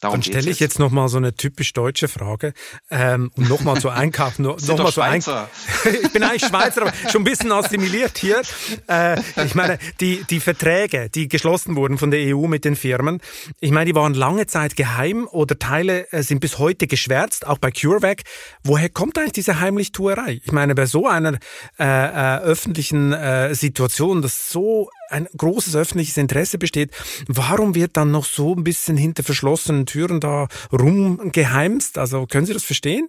[0.00, 2.54] Darum Dann stelle ich jetzt, jetzt nochmal so eine typisch deutsche Frage.
[2.90, 4.42] Ähm, und nochmal zu einkaufen.
[4.42, 5.48] No, noch mal zu Einkaufen.
[6.02, 8.40] ich bin eigentlich Schweizer, aber schon ein bisschen assimiliert hier.
[8.88, 13.20] Äh, ich meine, die, die Verträge, die geschlossen wurden von der EU mit den Firmen,
[13.60, 17.58] ich meine, die waren lange Zeit geheim oder Teile äh, sind bis heute geschwärzt, auch
[17.58, 18.22] bei CureVac.
[18.64, 20.40] Woher kommt eigentlich diese Heimlichtuerei?
[20.42, 21.38] Ich meine, bei so einer
[21.78, 26.92] äh, äh, öffentlichen äh, Situation, das so ein großes öffentliches Interesse besteht,
[27.26, 31.98] warum wird dann noch so ein bisschen hinter verschlossenen Türen da rumgeheimst?
[31.98, 33.08] Also können Sie das verstehen?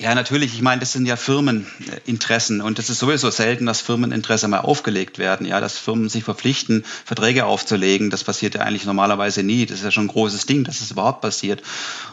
[0.00, 0.54] Ja, natürlich.
[0.54, 5.18] Ich meine, das sind ja Firmeninteressen und es ist sowieso selten, dass Firmeninteresse mal aufgelegt
[5.18, 5.44] werden.
[5.44, 8.08] Ja, dass Firmen sich verpflichten, Verträge aufzulegen.
[8.08, 9.66] Das passiert ja eigentlich normalerweise nie.
[9.66, 11.64] Das ist ja schon ein großes Ding, dass es überhaupt passiert.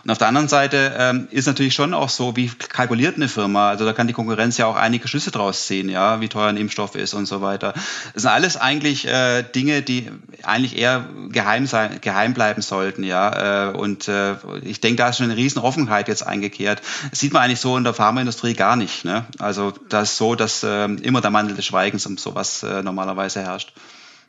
[0.03, 3.69] Und auf der anderen Seite ähm, ist natürlich schon auch so, wie kalkuliert eine Firma.
[3.69, 6.57] Also da kann die Konkurrenz ja auch einige Schlüsse draus ziehen, ja, wie teuer ein
[6.57, 7.73] Impfstoff ist und so weiter.
[8.15, 10.09] Das sind alles eigentlich äh, Dinge, die
[10.41, 13.69] eigentlich eher geheim sein, geheim bleiben sollten, ja.
[13.69, 16.81] Äh, und äh, ich denke, da ist schon eine riesen Offenheit jetzt eingekehrt.
[17.11, 19.05] Das sieht man eigentlich so in der Pharmaindustrie gar nicht.
[19.05, 19.25] Ne?
[19.39, 23.41] Also das ist so, dass äh, immer der Mantel des Schweigens um sowas äh, normalerweise
[23.41, 23.73] herrscht.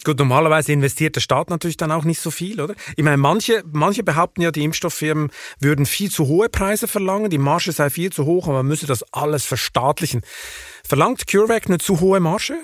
[0.05, 2.75] Gut, normalerweise investiert der Staat natürlich dann auch nicht so viel, oder?
[2.97, 7.39] Ich meine, manche, manche behaupten ja, die Impfstofffirmen würden viel zu hohe Preise verlangen, die
[7.39, 10.23] Marge sei viel zu hoch, aber man müsse das alles verstaatlichen.
[10.85, 12.57] Verlangt CureVac eine zu hohe Marge?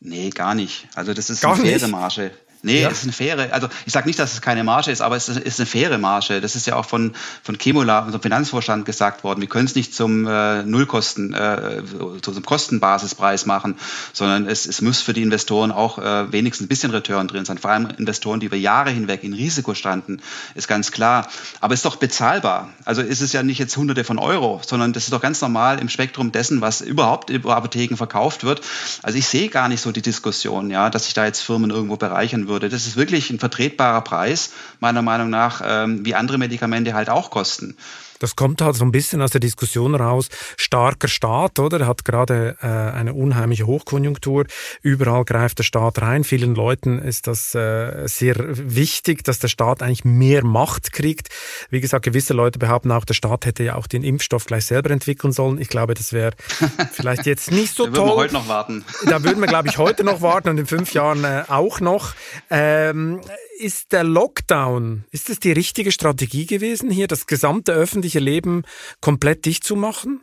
[0.00, 0.86] Nee, gar nicht.
[0.94, 1.90] Also das ist gar eine faire nicht?
[1.90, 2.30] Marge.
[2.64, 2.88] Nee, ja.
[2.88, 5.28] es ist eine faire, also ich sage nicht, dass es keine Marge ist, aber es
[5.28, 6.40] ist eine faire Marge.
[6.40, 7.12] Das ist ja auch von,
[7.42, 9.42] von Chemola, unserem Finanzvorstand, gesagt worden.
[9.42, 11.82] Wir können es nicht zum äh, Nullkosten, äh,
[12.22, 13.76] zum Kostenbasispreis machen,
[14.14, 17.58] sondern es, es muss für die Investoren auch äh, wenigstens ein bisschen Return drin sein.
[17.58, 20.22] Vor allem Investoren, die über Jahre hinweg in Risiko standen,
[20.54, 21.28] ist ganz klar.
[21.60, 22.70] Aber es ist doch bezahlbar.
[22.86, 25.80] Also ist es ja nicht jetzt hunderte von Euro, sondern das ist doch ganz normal
[25.80, 28.62] im Spektrum dessen, was überhaupt über Apotheken verkauft wird.
[29.02, 31.98] Also ich sehe gar nicht so die Diskussion, ja, dass sich da jetzt Firmen irgendwo
[31.98, 32.68] bereichern würden würde.
[32.68, 37.30] Das ist wirklich ein vertretbarer Preis, meiner Meinung nach, ähm, wie andere Medikamente halt auch
[37.30, 37.76] kosten.
[38.24, 40.30] Das kommt halt so ein bisschen aus der Diskussion raus.
[40.56, 41.80] Starker Staat, oder?
[41.80, 44.46] Er hat gerade äh, eine unheimliche Hochkonjunktur.
[44.80, 46.24] Überall greift der Staat rein.
[46.24, 51.28] Vielen Leuten ist das äh, sehr wichtig, dass der Staat eigentlich mehr Macht kriegt.
[51.68, 54.88] Wie gesagt, gewisse Leute behaupten auch, der Staat hätte ja auch den Impfstoff gleich selber
[54.88, 55.60] entwickeln sollen.
[55.60, 56.30] Ich glaube, das wäre
[56.92, 57.98] vielleicht jetzt nicht so da toll.
[57.98, 58.84] Da würden wir heute noch warten.
[59.04, 62.14] Da würden wir, glaube ich, heute noch warten und in fünf Jahren äh, auch noch.
[62.48, 63.20] Ähm,
[63.58, 68.62] ist der Lockdown, ist es die richtige Strategie gewesen, hier das gesamte öffentliche Leben
[69.00, 70.22] komplett dicht zu machen?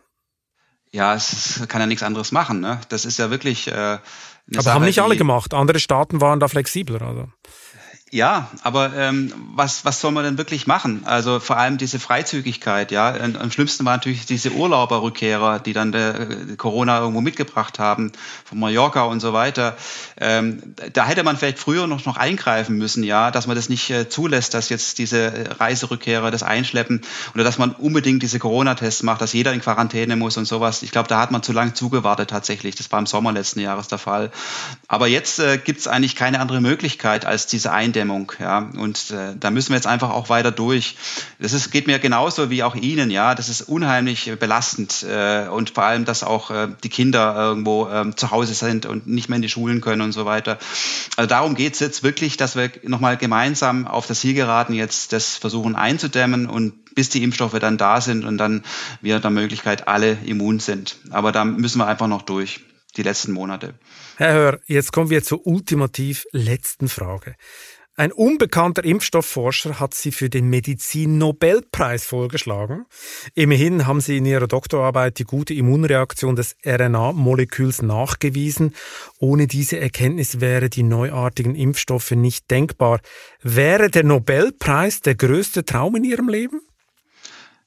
[0.92, 2.60] Ja, es kann ja nichts anderes machen.
[2.60, 2.82] Ne?
[2.90, 3.68] Das ist ja wirklich.
[3.68, 4.02] Äh, Aber
[4.50, 5.54] Sache, haben nicht alle gemacht.
[5.54, 7.02] Andere Staaten waren da flexibler.
[7.02, 7.30] Also.
[8.14, 11.03] Ja, aber ähm, was, was soll man denn wirklich machen?
[11.05, 13.14] Also vor allem diese Freizügigkeit, ja.
[13.14, 18.12] Am schlimmsten war natürlich diese Urlauberrückkehrer, die dann der, äh, Corona irgendwo mitgebracht haben,
[18.43, 19.78] von Mallorca und so weiter.
[20.20, 23.89] Ähm, da hätte man vielleicht früher noch, noch eingreifen müssen, ja, dass man das nicht
[23.89, 27.03] äh, zulässt, dass jetzt diese Reiserückkehrer das einschleppen
[27.34, 30.84] oder dass man unbedingt diese Corona-Tests macht, dass jeder in Quarantäne muss und sowas.
[30.84, 32.76] Ich glaube, da hat man zu lange zugewartet tatsächlich.
[32.76, 34.32] Das war im Sommer letzten Jahres der Fall.
[34.89, 38.70] Aber jetzt äh, gibt es eigentlich keine andere Möglichkeit als diese Eindämmung Eindämmung, ja.
[38.78, 40.95] Und äh, da müssen wir jetzt einfach auch weiter durch.
[41.39, 43.36] Das ist, geht mir genauso wie auch Ihnen, ja.
[43.36, 48.16] Das ist unheimlich belastend äh, und vor allem, dass auch äh, die Kinder irgendwo äh,
[48.16, 50.58] zu Hause sind und nicht mehr in die Schulen können und so weiter.
[51.16, 55.14] Also darum geht es jetzt wirklich, dass wir nochmal gemeinsam auf das Ziel geraten, jetzt
[55.14, 58.64] das versuchen einzudämmen und bis die Impfstoffe dann da sind und dann
[59.02, 60.97] wir der Möglichkeit alle immun sind.
[61.12, 62.62] Aber da müssen wir einfach noch durch,
[62.97, 63.76] die letzten Monate.
[64.18, 67.36] Herr Hör, jetzt kommen wir zur ultimativ letzten Frage.
[68.02, 72.88] Ein unbekannter Impfstoffforscher hat sie für den Medizin-Nobelpreis vorgeschlagen.
[73.36, 78.74] Immerhin haben sie in ihrer Doktorarbeit die gute Immunreaktion des RNA-Moleküls nachgewiesen.
[79.20, 83.02] Ohne diese Erkenntnis wäre die neuartigen Impfstoffe nicht denkbar.
[83.43, 86.60] Wäre der Nobelpreis der größte Traum in Ihrem Leben?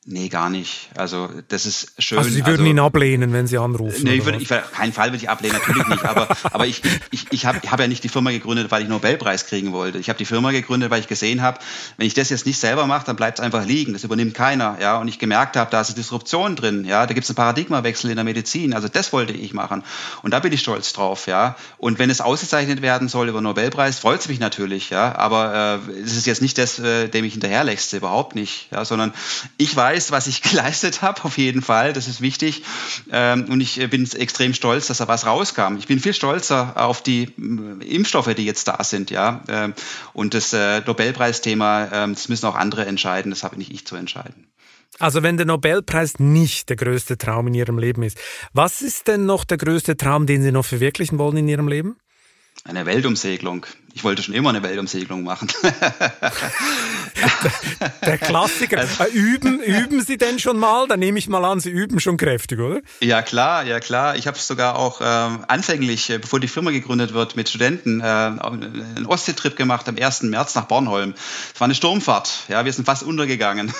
[0.07, 0.91] Nee, gar nicht.
[0.97, 2.19] Also das ist schön.
[2.19, 4.05] Also Sie würden also, ihn ablehnen, wenn Sie anrufen?
[4.05, 6.05] Nee, ich würde, ich, keinen Fall würde ich ablehnen, natürlich nicht.
[6.05, 9.47] Aber, aber ich, ich, ich habe hab ja nicht die Firma gegründet, weil ich Nobelpreis
[9.47, 9.99] kriegen wollte.
[9.99, 11.59] Ich habe die Firma gegründet, weil ich gesehen habe,
[11.97, 13.95] wenn ich das jetzt nicht selber mache, dann bleibt es einfach liegen.
[13.95, 14.77] Das übernimmt keiner.
[14.79, 16.85] Ja, und ich gemerkt habe, da ist eine Disruption drin.
[16.85, 18.75] Ja, da gibt es einen Paradigmawechsel in der Medizin.
[18.75, 19.85] Also das wollte ich machen.
[20.23, 21.27] Und da bin ich stolz drauf.
[21.27, 24.91] Ja, und wenn es ausgezeichnet werden soll über Nobelpreis, freut es mich natürlich.
[24.91, 28.69] Ja, aber äh, es ist jetzt nicht das, äh, dem ich hinterherlächze, überhaupt nicht.
[28.71, 29.15] Ja, sondern
[29.57, 31.93] ich weiß weiß, was ich geleistet habe, auf jeden Fall.
[31.93, 32.63] Das ist wichtig.
[33.11, 35.77] Ähm, und ich bin extrem stolz, dass da was rauskam.
[35.79, 39.43] Ich bin viel stolzer auf die äh, Impfstoffe, die jetzt da sind, ja.
[39.49, 39.75] Ähm,
[40.13, 43.31] und das äh, Nobelpreisthema, ähm, das müssen auch andere entscheiden.
[43.31, 44.47] Das habe nicht ich zu entscheiden.
[45.01, 48.17] Also wenn der Nobelpreis nicht der größte Traum in Ihrem Leben ist,
[48.53, 51.97] was ist denn noch der größte Traum, den Sie noch verwirklichen wollen in Ihrem Leben?
[52.63, 53.67] Eine Weltumsegelung.
[53.97, 55.47] Ich wollte schon immer eine Weltumsegelung machen.
[58.05, 58.81] Der Klassiker.
[58.81, 60.89] Also, üben, üben Sie denn schon mal?
[60.89, 62.81] Dann nehme ich mal an, Sie üben schon kräftig, oder?
[63.01, 64.17] Ja klar, ja klar.
[64.17, 68.01] Ich habe es sogar auch ähm, anfänglich, äh, bevor die Firma gegründet wird, mit Studenten
[68.01, 70.25] äh, einen Ostseetrip gemacht am 1.
[70.25, 71.15] März nach Bornholm.
[71.55, 72.47] Es war eine Sturmfahrt.
[72.49, 73.73] Ja, wir sind fast untergegangen.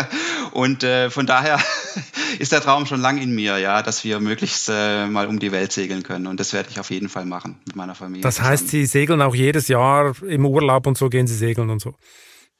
[0.52, 1.58] Und äh, von daher
[2.38, 5.50] ist der Traum schon lang in mir, ja, dass wir möglichst äh, mal um die
[5.50, 6.28] Welt segeln können.
[6.28, 8.22] Und das werde ich auf jeden Fall machen mit meiner Familie.
[8.22, 11.70] Das heißt, Sie segeln auch jeden jedes Jahr im Urlaub und so gehen sie segeln
[11.70, 11.94] und so.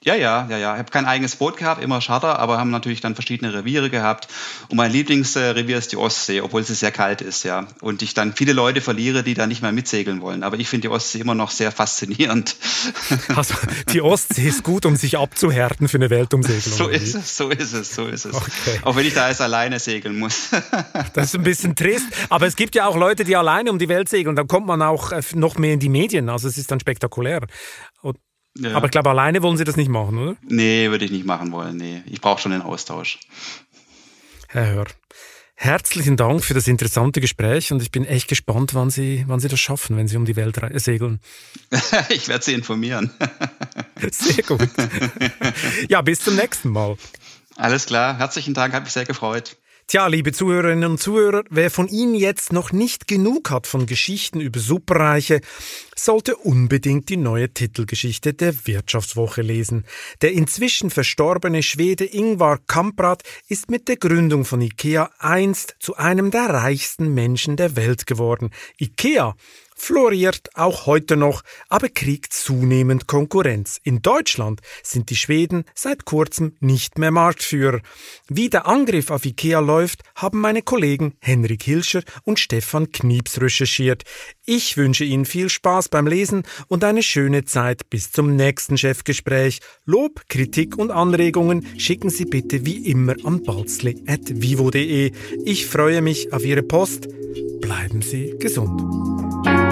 [0.07, 0.73] Ja, ja, ja, ja.
[0.75, 4.29] Ich habe kein eigenes Boot gehabt, immer Charter, aber haben natürlich dann verschiedene Reviere gehabt.
[4.69, 7.67] Und mein Lieblingsrevier ist die Ostsee, obwohl es sehr kalt ist, ja.
[7.81, 10.45] Und ich dann viele Leute verliere, die da nicht mehr mitsegeln wollen.
[10.45, 12.57] Aber ich finde die Ostsee immer noch sehr faszinierend.
[13.35, 13.55] Also
[13.93, 16.79] die Ostsee ist gut, um sich abzuhärten für eine Weltumsegelung.
[16.79, 18.35] So ist es, so ist es, so ist es.
[18.35, 18.81] Okay.
[18.83, 20.51] Auch wenn ich da jetzt alleine segeln muss.
[21.15, 22.07] Das ist ein bisschen trist.
[22.29, 24.37] Aber es gibt ja auch Leute, die alleine um die Welt segeln.
[24.37, 26.29] Dann kommt man auch äh, noch mehr in die Medien.
[26.29, 27.41] Also es ist dann spektakulär.
[28.59, 28.75] Ja.
[28.75, 30.37] Aber ich glaube, alleine wollen Sie das nicht machen, oder?
[30.43, 31.77] Nee, würde ich nicht machen wollen.
[31.77, 33.19] Nee, ich brauche schon den Austausch.
[34.49, 34.87] Herr Hör,
[35.55, 39.49] herzlichen Dank für das interessante Gespräch und ich bin echt gespannt, wann Sie, wann Sie
[39.49, 41.21] das schaffen, wenn Sie um die Welt segeln.
[42.09, 43.11] ich werde Sie informieren.
[44.11, 44.69] Sehr gut.
[45.89, 46.97] Ja, bis zum nächsten Mal.
[47.57, 49.57] Alles klar, herzlichen Dank, hat mich sehr gefreut.
[49.89, 54.41] Tja, liebe Zuhörerinnen und Zuhörer, wer von Ihnen jetzt noch nicht genug hat von Geschichten
[54.41, 55.41] über Superreiche,
[55.95, 59.85] sollte unbedingt die neue Titelgeschichte der Wirtschaftswoche lesen.
[60.23, 66.33] Der inzwischen verstorbene Schwede Ingvar Kamprad ist mit der Gründung von IKEA einst zu einem
[66.33, 68.51] der reichsten Menschen der Welt geworden.
[68.81, 69.37] IKEA
[69.77, 73.79] floriert auch heute noch, aber kriegt zunehmend Konkurrenz.
[73.85, 77.81] In Deutschland sind die Schweden seit kurzem nicht mehr Marktführer.
[78.29, 84.05] Wie der Angriff auf IKEA läuft, haben meine Kollegen Henrik Hilscher und Stefan Knieps recherchiert.
[84.47, 89.61] Ich wünsche Ihnen viel Spaß beim Lesen und eine schöne Zeit bis zum nächsten Chefgespräch.
[89.85, 95.13] Lob, Kritik und Anregungen schicken Sie bitte wie immer an balzli.vivo.de.
[95.45, 97.09] Ich freue mich auf Ihre Post.
[97.61, 99.66] Bleiben Sie gesund.